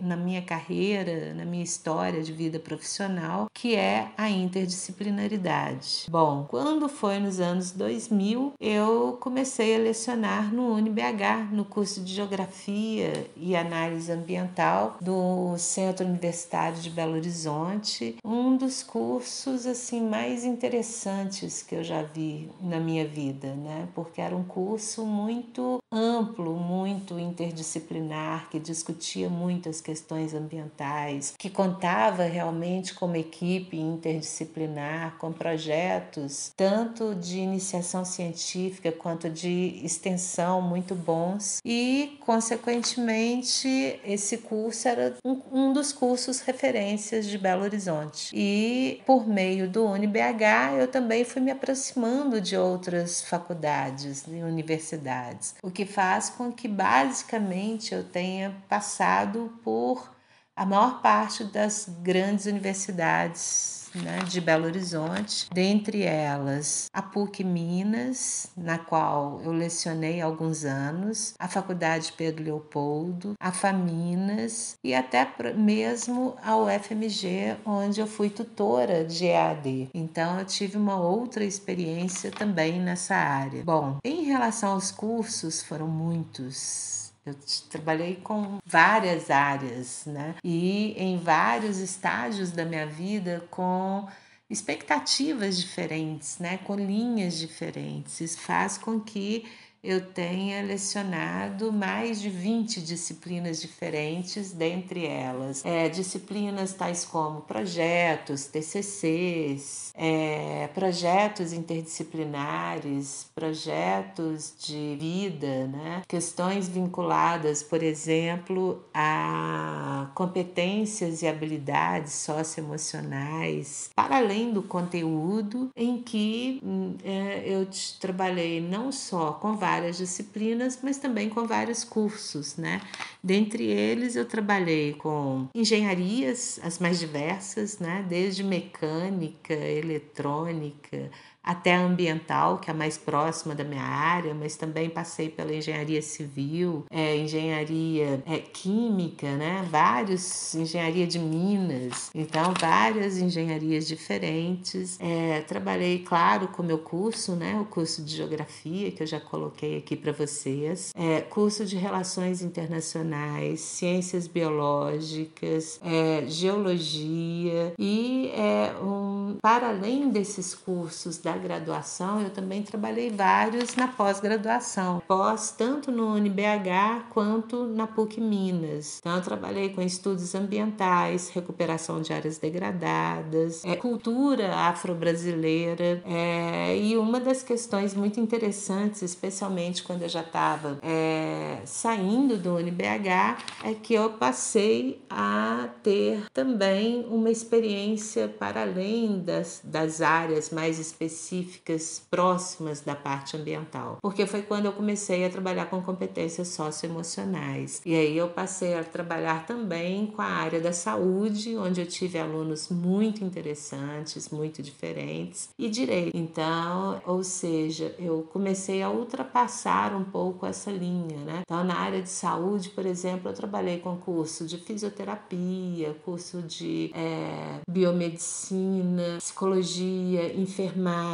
na 0.00 0.16
minha 0.16 0.42
carreira, 0.42 1.34
na 1.34 1.44
minha 1.44 1.62
história 1.62 2.22
de 2.22 2.32
vida 2.32 2.58
profissional, 2.58 3.48
que 3.52 3.76
é 3.76 4.10
a 4.16 4.30
interdisciplinaridade. 4.30 6.06
Bom, 6.08 6.46
quando 6.48 6.88
foi 6.88 7.18
nos 7.18 7.40
anos 7.40 7.72
2000, 7.72 8.54
eu 8.58 9.18
comecei 9.20 9.74
a 9.74 9.78
lecionar 9.78 10.52
no 10.52 10.74
UniBH, 10.74 11.52
no 11.52 11.64
curso 11.64 12.00
de 12.00 12.14
Geografia 12.14 13.28
e 13.36 13.54
Análise 13.54 14.10
Ambiental 14.10 14.96
do 15.00 15.56
Centro 15.58 16.06
Universitário 16.06 16.80
de 16.80 16.90
Belo 16.90 17.14
Horizonte, 17.14 18.16
um 18.24 18.56
dos 18.56 18.82
cursos 18.82 19.57
assim 19.66 20.00
mais 20.00 20.44
interessantes 20.44 21.62
que 21.62 21.74
eu 21.74 21.84
já 21.84 22.02
vi 22.02 22.50
na 22.60 22.78
minha 22.78 23.06
vida, 23.06 23.54
né? 23.54 23.88
Porque 23.94 24.20
era 24.20 24.36
um 24.36 24.44
curso 24.44 25.04
muito 25.04 25.78
amplo, 25.90 26.54
muito 26.54 27.18
interdisciplinar, 27.18 28.48
que 28.50 28.58
discutia 28.58 29.28
muitas 29.28 29.80
questões 29.80 30.34
ambientais, 30.34 31.34
que 31.38 31.48
contava 31.48 32.24
realmente 32.24 32.94
com 32.94 33.06
uma 33.06 33.18
equipe 33.18 33.78
interdisciplinar, 33.78 35.16
com 35.18 35.32
projetos 35.32 36.52
tanto 36.56 37.14
de 37.14 37.38
iniciação 37.38 38.04
científica 38.04 38.92
quanto 38.92 39.30
de 39.30 39.80
extensão 39.82 40.60
muito 40.60 40.94
bons 40.94 41.60
e, 41.64 42.18
consequentemente, 42.20 44.00
esse 44.04 44.38
curso 44.38 44.88
era 44.88 45.16
um, 45.24 45.40
um 45.52 45.72
dos 45.72 45.92
cursos 45.92 46.40
referências 46.40 47.26
de 47.26 47.38
Belo 47.38 47.62
Horizonte. 47.62 48.30
E, 48.34 49.00
por 49.06 49.26
meio 49.26 49.68
do 49.68 49.86
UniBH, 49.86 50.78
eu 50.78 50.88
também 50.88 51.24
fui 51.24 51.40
me 51.40 51.50
aproximando 51.50 52.40
de 52.40 52.56
outras 52.56 53.22
faculdades 53.22 54.24
e 54.26 54.42
universidades, 54.42 55.54
o 55.62 55.70
que 55.78 55.86
faz 55.86 56.28
com 56.28 56.50
que, 56.50 56.66
basicamente, 56.66 57.94
eu 57.94 58.02
tenha 58.02 58.52
passado 58.68 59.60
por 59.62 60.12
a 60.56 60.66
maior 60.66 61.00
parte 61.00 61.44
das 61.44 61.88
grandes 62.02 62.46
universidades 62.46 63.77
né, 63.94 64.18
de 64.28 64.40
Belo 64.40 64.66
Horizonte, 64.66 65.48
dentre 65.52 66.02
elas 66.02 66.88
a 66.92 67.02
PUC 67.02 67.44
Minas, 67.44 68.48
na 68.56 68.78
qual 68.78 69.40
eu 69.42 69.52
lecionei 69.52 70.20
alguns 70.20 70.64
anos, 70.64 71.34
a 71.38 71.48
Faculdade 71.48 72.12
Pedro 72.16 72.44
Leopoldo, 72.44 73.34
a 73.40 73.52
FAMINAS 73.52 74.76
e 74.82 74.94
até 74.94 75.26
mesmo 75.54 76.36
a 76.42 76.56
UFMG, 76.56 77.56
onde 77.64 78.00
eu 78.00 78.06
fui 78.06 78.30
tutora 78.30 79.04
de 79.04 79.26
EAD. 79.26 79.88
Então 79.94 80.38
eu 80.38 80.44
tive 80.44 80.76
uma 80.76 80.96
outra 80.96 81.44
experiência 81.44 82.30
também 82.30 82.80
nessa 82.80 83.14
área. 83.14 83.62
Bom, 83.64 83.98
em 84.04 84.24
relação 84.24 84.72
aos 84.72 84.90
cursos, 84.90 85.62
foram 85.62 85.88
muitos 85.88 87.07
eu 87.28 87.36
trabalhei 87.70 88.16
com 88.16 88.58
várias 88.64 89.30
áreas, 89.30 90.04
né? 90.06 90.34
E 90.44 90.94
em 90.96 91.18
vários 91.18 91.78
estágios 91.78 92.50
da 92.50 92.64
minha 92.64 92.86
vida 92.86 93.46
com 93.50 94.06
expectativas 94.50 95.58
diferentes, 95.58 96.38
né? 96.38 96.58
Com 96.58 96.74
linhas 96.74 97.38
diferentes. 97.38 98.20
Isso 98.20 98.38
faz 98.38 98.78
com 98.78 99.00
que 99.00 99.44
eu 99.82 100.00
tenha 100.00 100.62
lecionado 100.62 101.72
mais 101.72 102.20
de 102.20 102.28
20 102.28 102.80
disciplinas 102.80 103.60
diferentes, 103.60 104.52
dentre 104.52 105.06
elas 105.06 105.64
é, 105.64 105.88
disciplinas 105.88 106.72
tais 106.72 107.04
como 107.04 107.42
projetos, 107.42 108.46
TCCs, 108.46 109.92
é, 109.94 110.68
projetos 110.74 111.52
interdisciplinares, 111.52 113.30
projetos 113.34 114.52
de 114.58 114.96
vida, 114.98 115.68
né? 115.68 116.02
questões 116.08 116.68
vinculadas, 116.68 117.62
por 117.62 117.82
exemplo, 117.82 118.82
a 118.92 120.10
competências 120.14 121.22
e 121.22 121.28
habilidades 121.28 122.14
socioemocionais, 122.14 123.90
para 123.94 124.16
além 124.16 124.52
do 124.52 124.62
conteúdo, 124.62 125.70
em 125.76 126.02
que 126.02 126.60
hum, 126.64 126.96
é, 127.04 127.44
eu 127.46 127.66
trabalhei 128.00 128.60
não 128.60 128.90
só 128.90 129.32
com 129.32 129.54
vários 129.56 129.67
várias 129.68 129.98
disciplinas, 129.98 130.78
mas 130.82 130.96
também 130.96 131.28
com 131.28 131.46
vários 131.46 131.84
cursos, 131.84 132.56
né? 132.56 132.80
Dentre 133.22 133.64
eles, 133.64 134.16
eu 134.16 134.24
trabalhei 134.24 134.94
com 134.94 135.46
engenharias, 135.54 136.58
as 136.62 136.78
mais 136.78 136.98
diversas, 136.98 137.78
né? 137.78 138.04
Desde 138.08 138.42
mecânica, 138.42 139.52
eletrônica, 139.52 141.10
até 141.42 141.74
a 141.74 141.80
ambiental, 141.80 142.58
que 142.58 142.70
é 142.70 142.74
a 142.74 142.76
mais 142.76 142.98
próxima 142.98 143.54
da 143.54 143.64
minha 143.64 143.82
área, 143.82 144.34
mas 144.34 144.56
também 144.56 144.90
passei 144.90 145.28
pela 145.28 145.54
engenharia 145.54 146.02
civil, 146.02 146.84
é, 146.90 147.16
engenharia 147.16 148.22
é, 148.26 148.38
química, 148.38 149.36
né? 149.36 149.66
Vários, 149.70 150.54
engenharia 150.54 151.06
de 151.06 151.18
minas, 151.18 152.10
então 152.14 152.52
várias 152.60 153.18
engenharias 153.18 153.86
diferentes. 153.86 154.98
É, 155.00 155.40
trabalhei, 155.42 156.00
claro, 156.00 156.48
com 156.48 156.62
o 156.62 156.66
meu 156.66 156.78
curso, 156.78 157.34
né? 157.34 157.58
O 157.60 157.64
curso 157.64 158.02
de 158.02 158.16
geografia, 158.16 158.90
que 158.90 159.02
eu 159.02 159.06
já 159.06 159.20
coloquei 159.20 159.78
aqui 159.78 159.96
para 159.96 160.12
vocês, 160.12 160.92
é, 160.94 161.20
curso 161.20 161.64
de 161.64 161.76
relações 161.76 162.42
internacionais, 162.42 163.60
ciências 163.60 164.26
biológicas, 164.26 165.80
é, 165.82 166.26
geologia 166.26 167.72
e 167.78 168.30
é, 168.34 168.74
um, 168.82 169.38
para 169.40 169.68
além 169.68 170.10
desses 170.10 170.54
cursos 170.54 171.18
da 171.28 171.36
graduação, 171.36 172.22
eu 172.22 172.30
também 172.30 172.62
trabalhei 172.62 173.10
vários 173.10 173.76
na 173.76 173.86
pós-graduação, 173.86 175.02
pós 175.06 175.50
tanto 175.50 175.92
no 175.92 176.14
UniBH 176.14 177.10
quanto 177.10 177.64
na 177.66 177.86
PUC 177.86 178.18
Minas. 178.18 178.98
Então, 178.98 179.16
eu 179.16 179.22
trabalhei 179.22 179.68
com 179.68 179.82
estudos 179.82 180.34
ambientais, 180.34 181.28
recuperação 181.28 182.00
de 182.00 182.14
áreas 182.14 182.38
degradadas, 182.38 183.62
é, 183.64 183.76
cultura 183.76 184.54
afro-brasileira 184.54 186.02
é, 186.06 186.78
e 186.78 186.96
uma 186.96 187.20
das 187.20 187.42
questões 187.42 187.94
muito 187.94 188.18
interessantes, 188.18 189.02
especialmente 189.02 189.82
quando 189.82 190.02
eu 190.02 190.08
já 190.08 190.22
estava 190.22 190.78
é, 190.82 191.58
saindo 191.66 192.38
do 192.38 192.54
UniBH, 192.54 193.36
é 193.64 193.74
que 193.74 193.92
eu 193.92 194.10
passei 194.10 195.02
a 195.10 195.68
ter 195.82 196.22
também 196.32 197.04
uma 197.10 197.30
experiência 197.30 198.28
para 198.28 198.62
além 198.62 199.20
das, 199.20 199.60
das 199.62 200.00
áreas 200.00 200.48
mais 200.48 200.78
específicas 200.78 201.17
específicas 201.18 202.02
próximas 202.10 202.80
da 202.80 202.94
parte 202.94 203.36
ambiental, 203.36 203.98
porque 204.00 204.26
foi 204.26 204.42
quando 204.42 204.66
eu 204.66 204.72
comecei 204.72 205.24
a 205.24 205.30
trabalhar 205.30 205.66
com 205.66 205.82
competências 205.82 206.48
socioemocionais. 206.48 207.82
E 207.84 207.94
aí 207.94 208.16
eu 208.16 208.28
passei 208.28 208.74
a 208.74 208.84
trabalhar 208.84 209.46
também 209.46 210.06
com 210.06 210.22
a 210.22 210.26
área 210.26 210.60
da 210.60 210.72
saúde, 210.72 211.56
onde 211.56 211.80
eu 211.80 211.86
tive 211.86 212.18
alunos 212.18 212.68
muito 212.68 213.24
interessantes, 213.24 214.28
muito 214.30 214.62
diferentes, 214.62 215.50
e 215.58 215.68
direito. 215.68 216.16
Então, 216.16 217.00
ou 217.04 217.24
seja, 217.24 217.94
eu 217.98 218.26
comecei 218.32 218.82
a 218.82 218.90
ultrapassar 218.90 219.94
um 219.94 220.04
pouco 220.04 220.46
essa 220.46 220.70
linha, 220.70 221.18
né? 221.18 221.40
Então, 221.42 221.64
na 221.64 221.74
área 221.74 222.00
de 222.00 222.10
saúde, 222.10 222.70
por 222.70 222.86
exemplo, 222.86 223.30
eu 223.30 223.34
trabalhei 223.34 223.78
com 223.78 223.96
curso 223.96 224.46
de 224.46 224.58
fisioterapia, 224.58 225.96
curso 226.04 226.42
de 226.42 226.90
é, 226.94 227.60
biomedicina, 227.68 229.16
psicologia, 229.18 230.34
enfermagem 230.34 231.07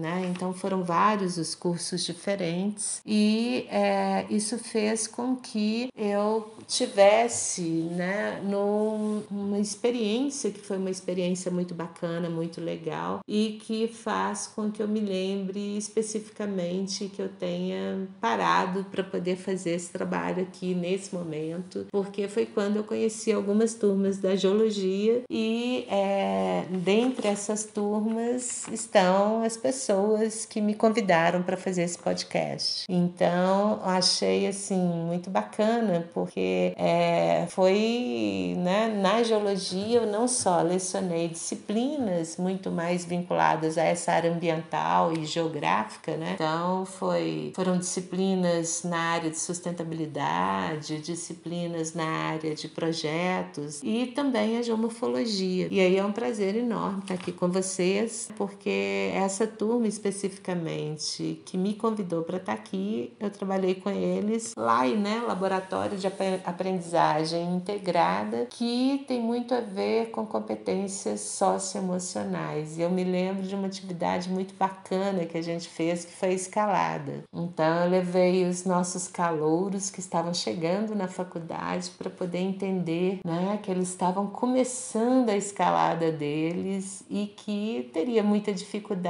né? 0.00 0.30
Então 0.30 0.52
foram 0.52 0.84
vários 0.84 1.38
os 1.38 1.54
cursos 1.54 2.04
diferentes 2.04 3.00
e 3.06 3.66
é, 3.70 4.26
isso 4.30 4.58
fez 4.58 5.06
com 5.06 5.36
que 5.36 5.88
eu 5.96 6.52
tivesse, 6.66 7.62
né, 7.62 8.40
numa 8.42 9.58
experiência 9.58 10.50
que 10.50 10.60
foi 10.60 10.76
uma 10.78 10.90
experiência 10.90 11.50
muito 11.50 11.74
bacana, 11.74 12.30
muito 12.30 12.60
legal 12.60 13.20
e 13.28 13.58
que 13.62 13.88
faz 13.88 14.46
com 14.46 14.70
que 14.70 14.82
eu 14.82 14.88
me 14.88 15.00
lembre 15.00 15.76
especificamente 15.76 17.08
que 17.08 17.20
eu 17.20 17.28
tenha 17.28 18.08
parado 18.20 18.84
para 18.90 19.02
poder 19.02 19.36
fazer 19.36 19.72
esse 19.72 19.90
trabalho 19.90 20.42
aqui 20.42 20.74
nesse 20.74 21.14
momento, 21.14 21.86
porque 21.90 22.28
foi 22.28 22.46
quando 22.46 22.76
eu 22.76 22.84
conheci 22.84 23.32
algumas 23.32 23.74
turmas 23.74 24.18
da 24.18 24.34
geologia 24.36 25.22
e 25.30 25.86
é, 25.88 26.64
dentre 26.70 27.28
essas 27.28 27.64
turmas 27.64 28.66
estão 28.68 29.23
as 29.42 29.56
pessoas 29.56 30.44
que 30.44 30.60
me 30.60 30.74
convidaram 30.74 31.42
para 31.42 31.56
fazer 31.56 31.82
esse 31.82 31.98
podcast. 31.98 32.84
Então, 32.88 33.80
achei 33.82 34.46
assim 34.46 34.78
muito 34.78 35.30
bacana, 35.30 36.08
porque 36.12 36.74
é, 36.76 37.46
foi 37.48 38.54
né, 38.58 38.88
na 39.00 39.22
geologia 39.22 39.98
eu 39.98 40.06
não 40.06 40.26
só 40.26 40.62
lecionei 40.62 41.28
disciplinas 41.28 42.36
muito 42.36 42.70
mais 42.70 43.04
vinculadas 43.04 43.78
a 43.78 43.84
essa 43.84 44.12
área 44.12 44.32
ambiental 44.32 45.12
e 45.12 45.24
geográfica, 45.24 46.16
né? 46.16 46.32
Então, 46.34 46.84
foi, 46.84 47.52
foram 47.54 47.78
disciplinas 47.78 48.82
na 48.84 48.98
área 48.98 49.30
de 49.30 49.38
sustentabilidade, 49.38 50.98
disciplinas 50.98 51.94
na 51.94 52.04
área 52.04 52.54
de 52.54 52.68
projetos 52.68 53.80
e 53.82 54.06
também 54.06 54.58
a 54.58 54.62
geomorfologia. 54.62 55.68
E 55.70 55.80
aí 55.80 55.96
é 55.96 56.04
um 56.04 56.12
prazer 56.12 56.56
enorme 56.56 57.00
estar 57.00 57.14
aqui 57.14 57.32
com 57.32 57.48
vocês, 57.48 58.28
porque 58.36 59.10
essa 59.14 59.46
turma 59.46 59.86
especificamente 59.86 61.40
que 61.46 61.56
me 61.56 61.74
convidou 61.74 62.24
para 62.24 62.38
estar 62.38 62.54
tá 62.54 62.58
aqui, 62.58 63.12
eu 63.20 63.30
trabalhei 63.30 63.76
com 63.76 63.90
eles 63.90 64.52
lá 64.56 64.86
em 64.86 64.96
né, 64.96 65.22
laboratório 65.26 65.96
de 65.96 66.06
aprendizagem 66.44 67.54
integrada, 67.54 68.46
que 68.50 69.04
tem 69.06 69.20
muito 69.20 69.54
a 69.54 69.60
ver 69.60 70.10
com 70.10 70.26
competências 70.26 71.20
socioemocionais. 71.20 72.76
E 72.76 72.82
eu 72.82 72.90
me 72.90 73.04
lembro 73.04 73.44
de 73.44 73.54
uma 73.54 73.68
atividade 73.68 74.28
muito 74.28 74.54
bacana 74.54 75.24
que 75.24 75.38
a 75.38 75.42
gente 75.42 75.68
fez, 75.68 76.04
que 76.04 76.12
foi 76.12 76.34
escalada. 76.34 77.24
Então 77.32 77.84
eu 77.84 77.90
levei 77.90 78.44
os 78.48 78.64
nossos 78.64 79.06
calouros 79.06 79.90
que 79.90 80.00
estavam 80.00 80.34
chegando 80.34 80.94
na 80.94 81.06
faculdade 81.06 81.90
para 81.96 82.10
poder 82.10 82.38
entender 82.38 83.20
né, 83.24 83.60
que 83.62 83.70
eles 83.70 83.88
estavam 83.88 84.26
começando 84.26 85.28
a 85.28 85.36
escalada 85.36 86.10
deles 86.10 87.04
e 87.08 87.26
que 87.26 87.90
teria 87.92 88.22
muita 88.22 88.52
dificuldade 88.52 89.03